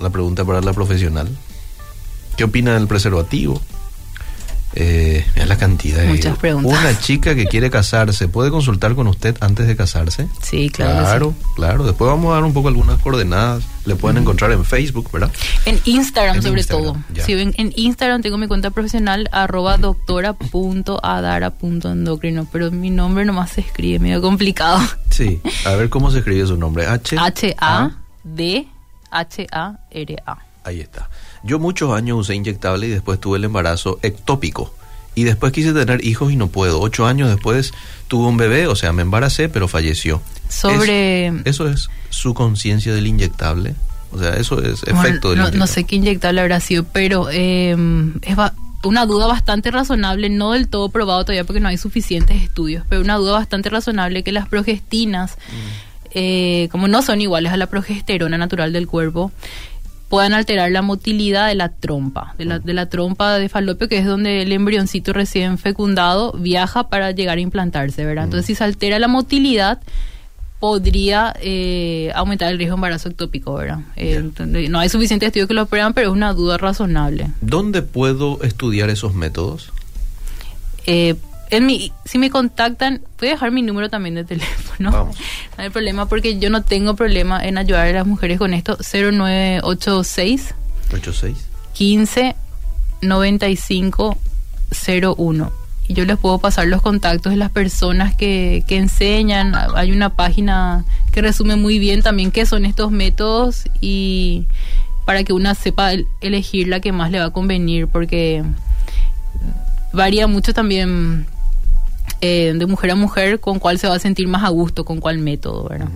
La 0.00 0.10
pregunta 0.10 0.44
para 0.44 0.60
la 0.60 0.72
profesional. 0.72 1.28
¿Qué 2.36 2.44
opina 2.44 2.74
del 2.74 2.86
preservativo? 2.86 3.60
Eh, 4.74 5.22
es 5.34 5.46
la 5.46 5.58
cantidad. 5.58 6.02
Muchas 6.06 6.38
preguntas. 6.38 6.80
Una 6.80 6.98
chica 6.98 7.34
que 7.34 7.44
quiere 7.46 7.68
casarse, 7.70 8.26
¿puede 8.28 8.50
consultar 8.50 8.94
con 8.94 9.06
usted 9.06 9.36
antes 9.40 9.66
de 9.66 9.76
casarse? 9.76 10.28
Sí, 10.40 10.70
claro. 10.70 11.04
Claro, 11.04 11.34
claro. 11.56 11.84
Después 11.84 12.10
vamos 12.10 12.30
a 12.30 12.36
dar 12.36 12.44
un 12.44 12.54
poco 12.54 12.68
algunas 12.68 12.98
coordenadas. 13.00 13.64
Le 13.84 13.96
pueden 13.96 14.16
encontrar 14.18 14.52
en 14.52 14.64
Facebook, 14.64 15.10
¿verdad? 15.12 15.32
En 15.66 15.78
Instagram, 15.84 16.40
sobre 16.40 16.64
todo. 16.64 16.96
Sí, 17.24 17.32
en, 17.32 17.52
en, 17.58 17.74
Instagram 17.76 18.22
tengo 18.22 18.38
mi 18.38 18.46
cuenta 18.46 18.70
profesional, 18.70 19.28
arroba 19.30 19.76
doctora.adara.endocrino, 19.76 22.46
pero 22.50 22.70
mi 22.70 22.88
nombre 22.88 23.26
nomás 23.26 23.50
se 23.50 23.60
escribe, 23.60 23.98
medio 23.98 24.22
complicado. 24.22 24.80
Sí, 25.10 25.42
a 25.66 25.72
ver 25.72 25.90
cómo 25.90 26.10
se 26.10 26.20
escribe 26.20 26.46
su 26.46 26.56
nombre. 26.56 26.86
H. 26.86 27.16
H-A-D. 27.18 28.68
H-A-R-A. 29.12 30.38
Ahí 30.64 30.80
está. 30.80 31.10
Yo 31.42 31.58
muchos 31.58 31.92
años 31.92 32.18
usé 32.18 32.34
inyectable 32.34 32.86
y 32.86 32.90
después 32.90 33.20
tuve 33.20 33.38
el 33.38 33.44
embarazo 33.44 33.98
ectópico. 34.02 34.74
Y 35.14 35.24
después 35.24 35.52
quise 35.52 35.72
tener 35.72 36.04
hijos 36.04 36.32
y 36.32 36.36
no 36.36 36.48
puedo. 36.48 36.80
Ocho 36.80 37.06
años 37.06 37.28
después 37.28 37.72
tuve 38.08 38.28
un 38.28 38.36
bebé, 38.36 38.66
o 38.66 38.76
sea, 38.76 38.92
me 38.92 39.02
embaracé, 39.02 39.48
pero 39.48 39.68
falleció. 39.68 40.22
Sobre... 40.48 41.32
eso 41.44 41.68
es 41.68 41.88
su 42.08 42.32
conciencia 42.32 42.94
del 42.94 43.06
inyectable. 43.06 43.74
O 44.10 44.18
sea, 44.18 44.34
eso 44.34 44.62
es 44.62 44.82
efecto 44.84 45.30
del 45.30 45.38
no, 45.38 45.44
inyectable. 45.44 45.58
No 45.58 45.66
sé 45.66 45.84
qué 45.84 45.96
inyectable 45.96 46.40
habrá 46.40 46.60
sido, 46.60 46.84
pero 46.84 47.28
eh, 47.30 47.76
es 48.22 48.36
una 48.84 49.06
duda 49.06 49.26
bastante 49.26 49.70
razonable, 49.70 50.28
no 50.28 50.52
del 50.52 50.68
todo 50.68 50.88
probado 50.88 51.24
todavía 51.24 51.44
porque 51.44 51.60
no 51.60 51.68
hay 51.68 51.78
suficientes 51.78 52.42
estudios, 52.42 52.84
pero 52.88 53.00
una 53.00 53.16
duda 53.16 53.32
bastante 53.32 53.70
razonable 53.70 54.22
que 54.22 54.32
las 54.32 54.48
progestinas, 54.48 55.36
mm. 55.36 55.91
Eh, 56.14 56.68
como 56.70 56.88
no 56.88 57.02
son 57.02 57.20
iguales 57.20 57.52
a 57.52 57.56
la 57.56 57.66
progesterona 57.66 58.38
natural 58.38 58.72
del 58.72 58.86
cuerpo, 58.86 59.32
puedan 60.08 60.34
alterar 60.34 60.70
la 60.70 60.82
motilidad 60.82 61.48
de 61.48 61.54
la 61.54 61.70
trompa, 61.70 62.34
de 62.36 62.44
la, 62.44 62.58
de 62.58 62.74
la 62.74 62.86
trompa 62.90 63.38
de 63.38 63.48
falopio, 63.48 63.88
que 63.88 63.96
es 63.96 64.04
donde 64.04 64.42
el 64.42 64.52
embrioncito 64.52 65.14
recién 65.14 65.56
fecundado 65.56 66.32
viaja 66.32 66.88
para 66.90 67.12
llegar 67.12 67.38
a 67.38 67.40
implantarse, 67.40 68.04
¿verdad? 68.04 68.24
Entonces, 68.24 68.46
si 68.46 68.54
se 68.54 68.62
altera 68.62 68.98
la 68.98 69.08
motilidad, 69.08 69.80
podría 70.62 71.34
eh, 71.40 72.12
aumentar 72.14 72.52
el 72.52 72.58
riesgo 72.58 72.74
de 72.74 72.78
embarazo 72.78 73.08
ectópico, 73.08 73.54
¿verdad? 73.54 73.80
Eh, 73.96 74.22
no 74.68 74.78
hay 74.78 74.88
suficientes 74.88 75.26
estudios 75.26 75.48
que 75.48 75.54
lo 75.54 75.66
prueban, 75.66 75.92
pero 75.92 76.10
es 76.10 76.12
una 76.12 76.34
duda 76.34 76.56
razonable. 76.56 77.28
¿Dónde 77.40 77.82
puedo 77.82 78.40
estudiar 78.42 78.88
esos 78.88 79.14
métodos? 79.14 79.72
Eh, 80.86 81.16
mi, 81.60 81.92
si 82.04 82.18
me 82.18 82.30
contactan, 82.30 83.02
voy 83.18 83.28
a 83.28 83.32
dejar 83.32 83.50
mi 83.50 83.62
número 83.62 83.90
también 83.90 84.14
de 84.14 84.24
teléfono. 84.24 85.10
No 85.58 85.64
hay 85.64 85.70
problema 85.70 86.06
porque 86.06 86.38
yo 86.38 86.48
no 86.48 86.62
tengo 86.62 86.96
problema 86.96 87.44
en 87.44 87.58
ayudar 87.58 87.86
a 87.86 87.92
las 87.92 88.06
mujeres 88.06 88.38
con 88.38 88.54
esto. 88.54 88.78
0986 88.80 90.54
86 90.92 91.36
15 91.74 92.34
95 93.02 94.18
01. 95.18 95.52
Y 95.88 95.94
yo 95.94 96.04
les 96.06 96.16
puedo 96.16 96.38
pasar 96.38 96.68
los 96.68 96.80
contactos 96.80 97.32
de 97.32 97.36
las 97.36 97.50
personas 97.50 98.14
que, 98.14 98.64
que 98.66 98.78
enseñan. 98.78 99.54
Hay 99.74 99.92
una 99.92 100.14
página 100.14 100.84
que 101.12 101.20
resume 101.20 101.56
muy 101.56 101.78
bien 101.78 102.02
también 102.02 102.30
qué 102.30 102.46
son 102.46 102.64
estos 102.64 102.90
métodos 102.90 103.64
y 103.80 104.46
para 105.04 105.22
que 105.24 105.32
una 105.32 105.54
sepa 105.54 105.92
elegir 106.20 106.68
la 106.68 106.80
que 106.80 106.92
más 106.92 107.10
le 107.10 107.18
va 107.18 107.26
a 107.26 107.30
convenir 107.30 107.88
porque 107.88 108.42
varía 109.92 110.26
mucho 110.26 110.54
también 110.54 111.26
eh, 112.24 112.52
de 112.54 112.66
mujer 112.66 112.92
a 112.92 112.94
mujer 112.94 113.40
con 113.40 113.58
cuál 113.58 113.80
se 113.80 113.88
va 113.88 113.96
a 113.96 113.98
sentir 113.98 114.28
más 114.28 114.44
a 114.44 114.48
gusto, 114.48 114.84
con 114.84 115.00
cuál 115.00 115.18
método, 115.18 115.68
¿verdad? 115.68 115.88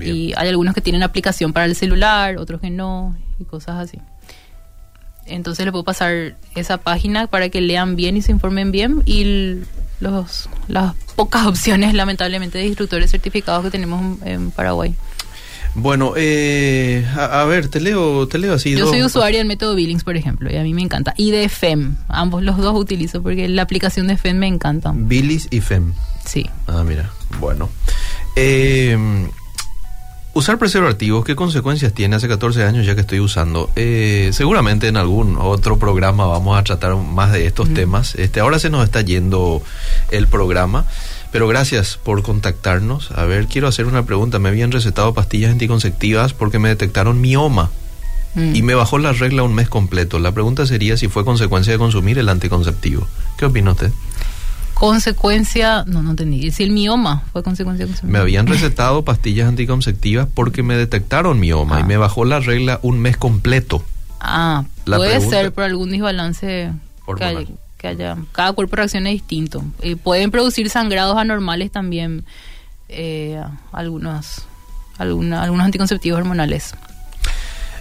y 0.00 0.32
hay 0.34 0.48
algunos 0.48 0.74
que 0.74 0.80
tienen 0.80 1.02
aplicación 1.02 1.52
para 1.52 1.66
el 1.66 1.76
celular, 1.76 2.38
otros 2.38 2.62
que 2.62 2.70
no, 2.70 3.14
y 3.38 3.44
cosas 3.44 3.76
así. 3.76 3.98
Entonces 5.26 5.66
les 5.66 5.72
puedo 5.72 5.84
pasar 5.84 6.36
esa 6.54 6.78
página 6.78 7.26
para 7.26 7.50
que 7.50 7.60
lean 7.60 7.94
bien 7.94 8.16
y 8.16 8.22
se 8.22 8.32
informen 8.32 8.72
bien 8.72 9.02
y 9.04 9.60
los, 10.00 10.48
las 10.66 10.94
pocas 11.14 11.46
opciones, 11.46 11.92
lamentablemente, 11.94 12.56
de 12.56 12.66
instructores 12.66 13.10
certificados 13.10 13.62
que 13.62 13.70
tenemos 13.70 14.22
en 14.22 14.52
Paraguay. 14.52 14.94
Bueno, 15.76 16.14
eh, 16.16 17.06
a, 17.16 17.44
ver, 17.44 17.68
te 17.68 17.80
leo, 17.80 18.26
te 18.26 18.38
leo 18.38 18.54
así. 18.54 18.74
Yo 18.74 18.88
soy 18.88 19.02
usuaria 19.02 19.38
del 19.38 19.46
método 19.46 19.74
Billings, 19.74 20.04
por 20.04 20.16
ejemplo, 20.16 20.50
y 20.50 20.56
a 20.56 20.62
mí 20.62 20.72
me 20.72 20.80
encanta. 20.80 21.12
Y 21.18 21.32
de 21.32 21.48
FEM, 21.50 21.96
ambos 22.08 22.42
los 22.42 22.56
dos 22.56 22.74
utilizo 22.74 23.22
porque 23.22 23.46
la 23.46 23.62
aplicación 23.62 24.06
de 24.06 24.16
FEM 24.16 24.38
me 24.38 24.46
encanta. 24.46 24.92
Billings 24.94 25.48
y 25.50 25.60
FEM. 25.60 25.92
Sí. 26.24 26.48
Ah, 26.66 26.82
mira, 26.82 27.10
bueno. 27.40 27.68
Eh, 28.36 28.96
usar 30.32 30.58
preservativos, 30.58 31.24
¿qué 31.24 31.36
consecuencias 31.36 31.92
tiene? 31.92 32.16
Hace 32.16 32.28
14 32.28 32.64
años 32.64 32.86
ya 32.86 32.94
que 32.94 33.02
estoy 33.02 33.20
usando. 33.20 33.70
Eh, 33.76 34.30
seguramente 34.32 34.88
en 34.88 34.96
algún 34.96 35.36
otro 35.38 35.78
programa 35.78 36.26
vamos 36.26 36.58
a 36.58 36.62
tratar 36.62 36.96
más 36.96 37.32
de 37.32 37.46
estos 37.46 37.72
temas. 37.74 38.14
Este, 38.14 38.40
ahora 38.40 38.58
se 38.58 38.70
nos 38.70 38.82
está 38.82 39.02
yendo 39.02 39.62
el 40.10 40.26
programa. 40.26 40.86
Pero 41.32 41.48
gracias 41.48 41.98
por 42.02 42.22
contactarnos. 42.22 43.10
A 43.12 43.24
ver, 43.24 43.46
quiero 43.46 43.68
hacer 43.68 43.86
una 43.86 44.04
pregunta. 44.04 44.38
Me 44.38 44.48
habían 44.48 44.72
recetado 44.72 45.14
pastillas 45.14 45.52
anticonceptivas 45.52 46.32
porque 46.32 46.58
me 46.58 46.68
detectaron 46.68 47.20
mioma 47.20 47.70
mm. 48.34 48.54
y 48.54 48.62
me 48.62 48.74
bajó 48.74 48.98
la 48.98 49.12
regla 49.12 49.42
un 49.42 49.54
mes 49.54 49.68
completo. 49.68 50.18
La 50.18 50.32
pregunta 50.32 50.66
sería 50.66 50.96
si 50.96 51.08
fue 51.08 51.24
consecuencia 51.24 51.72
de 51.72 51.78
consumir 51.78 52.18
el 52.18 52.28
anticonceptivo. 52.28 53.06
¿Qué 53.36 53.46
opina 53.46 53.72
usted? 53.72 53.92
Consecuencia, 54.74 55.84
no, 55.86 56.02
no 56.02 56.10
entendí. 56.10 56.50
Si 56.50 56.62
el 56.62 56.70
mioma 56.70 57.24
fue 57.32 57.42
consecuencia 57.42 57.86
de 57.86 57.92
consumir. 57.92 58.12
Me 58.12 58.18
habían 58.18 58.46
recetado 58.48 59.04
pastillas 59.04 59.48
anticonceptivas 59.48 60.28
porque 60.32 60.62
me 60.62 60.76
detectaron 60.76 61.40
mioma 61.40 61.80
y 61.80 61.82
ah. 61.82 61.86
me 61.86 61.96
bajó 61.96 62.24
la 62.24 62.40
regla 62.40 62.78
un 62.82 63.00
mes 63.00 63.16
completo. 63.16 63.82
Ah, 64.20 64.64
puede 64.84 65.20
ser 65.20 65.52
por 65.52 65.64
algún 65.64 65.90
desbalance 65.90 66.72
que 67.78 67.88
haya, 67.88 68.16
cada 68.32 68.52
cuerpo 68.52 68.76
reacciona 68.76 69.10
distinto. 69.10 69.62
Eh, 69.82 69.96
pueden 69.96 70.30
producir 70.30 70.70
sangrados 70.70 71.16
anormales 71.16 71.70
también 71.70 72.24
eh, 72.88 73.42
algunos, 73.72 74.46
algunos 74.98 75.64
anticonceptivos 75.64 76.18
hormonales. 76.18 76.74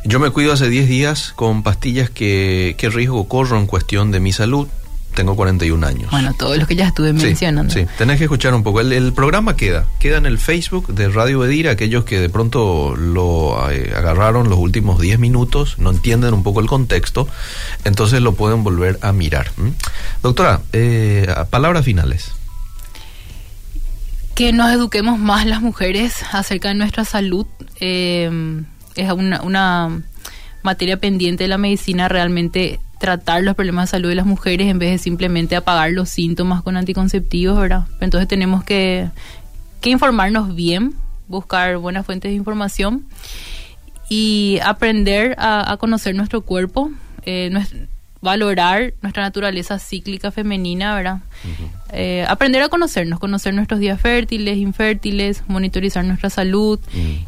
Yo 0.04 0.20
me 0.20 0.30
cuido 0.30 0.54
hace 0.54 0.70
10 0.70 0.88
días 0.88 1.34
con 1.36 1.64
pastillas 1.64 2.10
que, 2.10 2.76
¿qué 2.78 2.90
riesgo 2.90 3.28
corro 3.28 3.58
en 3.58 3.66
cuestión 3.66 4.12
de 4.12 4.20
mi 4.20 4.32
salud? 4.32 4.68
Tengo 5.16 5.36
41 5.36 5.88
años. 5.88 6.12
Bueno, 6.12 6.34
todo 6.38 6.56
lo 6.56 6.68
que 6.68 6.76
ya 6.76 6.88
estuve 6.88 7.14
mencionando. 7.14 7.74
Sí, 7.74 7.88
tenés 7.98 8.18
que 8.18 8.26
escuchar 8.26 8.54
un 8.54 8.62
poco. 8.62 8.82
El, 8.82 9.14
programa 9.14 9.56
queda, 9.56 9.86
queda 10.00 10.18
en 10.18 10.26
el 10.26 10.38
Facebook 10.38 10.94
de 10.94 11.10
Radio 11.10 11.44
Edir, 11.46 11.70
aquellos 11.70 12.04
que 12.04 12.20
de 12.20 12.30
pronto 12.30 12.96
lo 12.96 13.72
eh, 13.72 13.94
agarraron 13.96 14.50
los 14.50 14.60
últimos 14.60 15.00
10 15.00 15.18
minutos, 15.20 15.80
no 15.80 15.92
entienden 15.92 16.34
un 16.34 16.44
poco 16.44 16.60
el 16.60 16.68
contexto, 16.68 17.28
entonces 17.86 18.22
lo 18.22 18.34
pueden 18.34 18.64
volver 18.64 19.00
a 19.02 19.12
mirar. 19.14 19.52
Doctora, 20.22 20.62
eh, 20.74 21.34
palabras 21.50 21.86
finales. 21.86 22.32
Que 24.36 24.52
nos 24.52 24.72
eduquemos 24.72 25.18
más 25.18 25.46
las 25.46 25.62
mujeres 25.62 26.14
acerca 26.34 26.68
de 26.68 26.76
nuestra 26.76 27.06
salud. 27.06 27.48
Eh, 27.80 28.30
es 28.96 29.12
una, 29.12 29.42
una 29.42 30.02
materia 30.62 30.98
pendiente 30.98 31.46
de 31.46 31.48
la 31.48 31.58
medicina 31.58 32.10
realmente 32.10 32.82
tratar 33.06 33.44
los 33.44 33.54
problemas 33.54 33.86
de 33.86 33.92
salud 33.92 34.10
de 34.10 34.16
las 34.16 34.26
mujeres 34.26 34.68
en 34.68 34.80
vez 34.80 34.90
de 34.90 34.98
simplemente 34.98 35.56
apagar 35.56 35.92
los 35.92 36.10
síntomas 36.10 36.64
con 36.64 36.76
anticonceptivos, 36.76 37.56
¿verdad? 37.56 37.86
Entonces 38.00 38.28
tenemos 38.28 38.64
que, 38.64 39.10
que 39.80 39.92
informarnos 39.92 40.56
bien, 40.56 40.96
buscar 41.28 41.78
buenas 41.78 42.04
fuentes 42.04 42.32
de 42.32 42.36
información 42.36 43.06
y 44.10 44.58
aprender 44.64 45.36
a, 45.38 45.78
conocer 45.80 46.16
nuestro 46.16 46.42
cuerpo, 46.42 46.90
eh, 47.28 47.52
valorar 48.22 48.96
nuestra 49.04 49.22
naturaleza 49.22 49.78
cíclica 49.78 50.32
femenina, 50.32 50.96
¿verdad? 50.96 51.20
Eh, 51.94 52.26
aprender 52.28 52.64
a 52.64 52.70
conocernos, 52.70 53.20
conocer 53.20 53.54
nuestros 53.54 53.80
días 53.80 54.02
fértiles, 54.02 54.58
infértiles, 54.58 55.44
monitorizar 55.46 56.04
nuestra 56.04 56.32
salud 56.32 56.80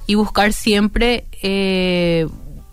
y 0.08 0.16
buscar 0.16 0.54
siempre... 0.54 1.26
Eh, 1.44 2.26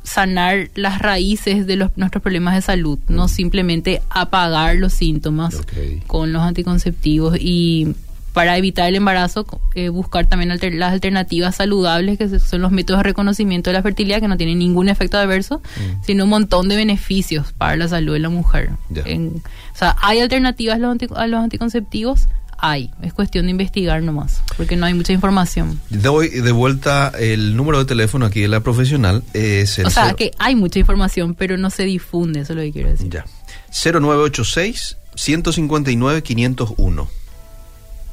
sanar 0.05 0.71
las 0.75 1.01
raíces 1.01 1.67
de 1.67 1.77
los, 1.77 1.91
nuestros 1.97 2.23
problemas 2.23 2.55
de 2.55 2.61
salud, 2.61 2.99
no 3.09 3.27
simplemente 3.27 4.03
apagar 4.11 4.77
los 4.77 4.93
síntomas 4.93 5.63
con 6.07 6.33
los 6.33 6.43
anticonceptivos 6.43 7.37
y 7.41 7.97
para 8.35 8.59
evitar 8.59 8.89
el 8.89 8.97
embarazo 8.97 9.47
eh, 9.77 9.89
buscar 9.89 10.27
también 10.27 10.51
las 10.79 10.93
alternativas 10.93 11.55
saludables 11.55 12.19
que 12.19 12.41
son 12.41 12.63
los 12.63 12.73
métodos 12.73 12.99
de 12.99 13.05
reconocimiento 13.05 13.71
de 13.71 13.75
la 13.75 13.83
fertilidad 13.83 14.21
que 14.21 14.27
no 14.27 14.37
tienen 14.37 14.59
ningún 14.59 14.89
efecto 14.89 15.17
adverso, 15.17 15.59
mm. 15.59 16.05
sino 16.05 16.25
un 16.25 16.31
montón 16.31 16.69
de 16.69 16.77
beneficios 16.77 17.53
para 17.53 17.77
la 17.77 17.89
salud 17.89 18.13
de 18.13 18.19
la 18.19 18.29
mujer. 18.29 18.71
o 18.91 19.77
sea, 19.77 19.97
hay 20.03 20.21
alternativas 20.21 20.77
a 21.15 21.27
los, 21.27 21.41
anticonceptivos, 21.41 22.27
hay. 22.59 22.91
Es 23.03 23.13
cuestión 23.13 23.47
de 23.47 23.51
investigar 23.53 24.03
nomás, 24.03 24.43
porque 24.57 24.77
no 24.77 24.87
hay 24.87 24.95
mucha 24.95 25.13
información. 25.13 25.81
Doy 25.91 26.29
de 26.29 26.53
vuelta 26.53 27.13
el 27.19 27.57
número 27.57 27.79
de 27.79 27.85
teléfono 27.85 28.27
aquí 28.27 28.41
de 28.41 28.49
la 28.49 28.61
profesional. 28.61 29.23
Es 29.33 29.79
el 29.79 29.87
o 29.87 29.91
sea, 29.91 30.05
cero- 30.05 30.17
que 30.17 30.31
hay 30.39 30.55
mucha 30.57 30.79
información, 30.79 31.35
pero 31.35 31.57
no 31.57 31.71
se 31.71 31.85
difunde, 31.85 32.41
eso 32.41 32.53
es 32.53 32.57
lo 32.57 32.63
que 32.63 32.73
quiero 32.73 32.89
decir. 32.91 33.11
Ya. 33.11 33.25
0986 33.73 34.97
159 35.15 36.23
501. 36.23 37.09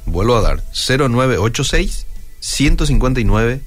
Vuelvo 0.06 0.36
a 0.36 0.42
dar. 0.42 0.64
0986 0.74 2.06
159 2.40 3.62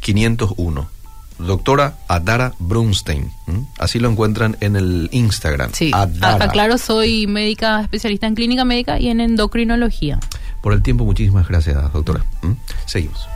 501. 0.00 0.90
Doctora 1.38 1.96
Adara 2.08 2.52
Brunstein. 2.58 3.30
¿m? 3.46 3.64
Así 3.78 3.98
lo 3.98 4.08
encuentran 4.10 4.56
en 4.60 4.76
el 4.76 5.08
Instagram. 5.12 5.70
Sí, 5.72 5.90
a- 5.92 6.02
Adara. 6.02 6.46
aclaro, 6.46 6.78
soy 6.78 7.26
médica 7.26 7.80
especialista 7.82 8.26
en 8.26 8.34
clínica 8.34 8.64
médica 8.64 8.98
y 8.98 9.08
en 9.08 9.20
endocrinología. 9.20 10.18
Por 10.62 10.72
el 10.72 10.82
tiempo, 10.82 11.04
muchísimas 11.04 11.46
gracias, 11.48 11.76
doctora. 11.92 12.24
¿m? 12.42 12.56
Seguimos. 12.86 13.28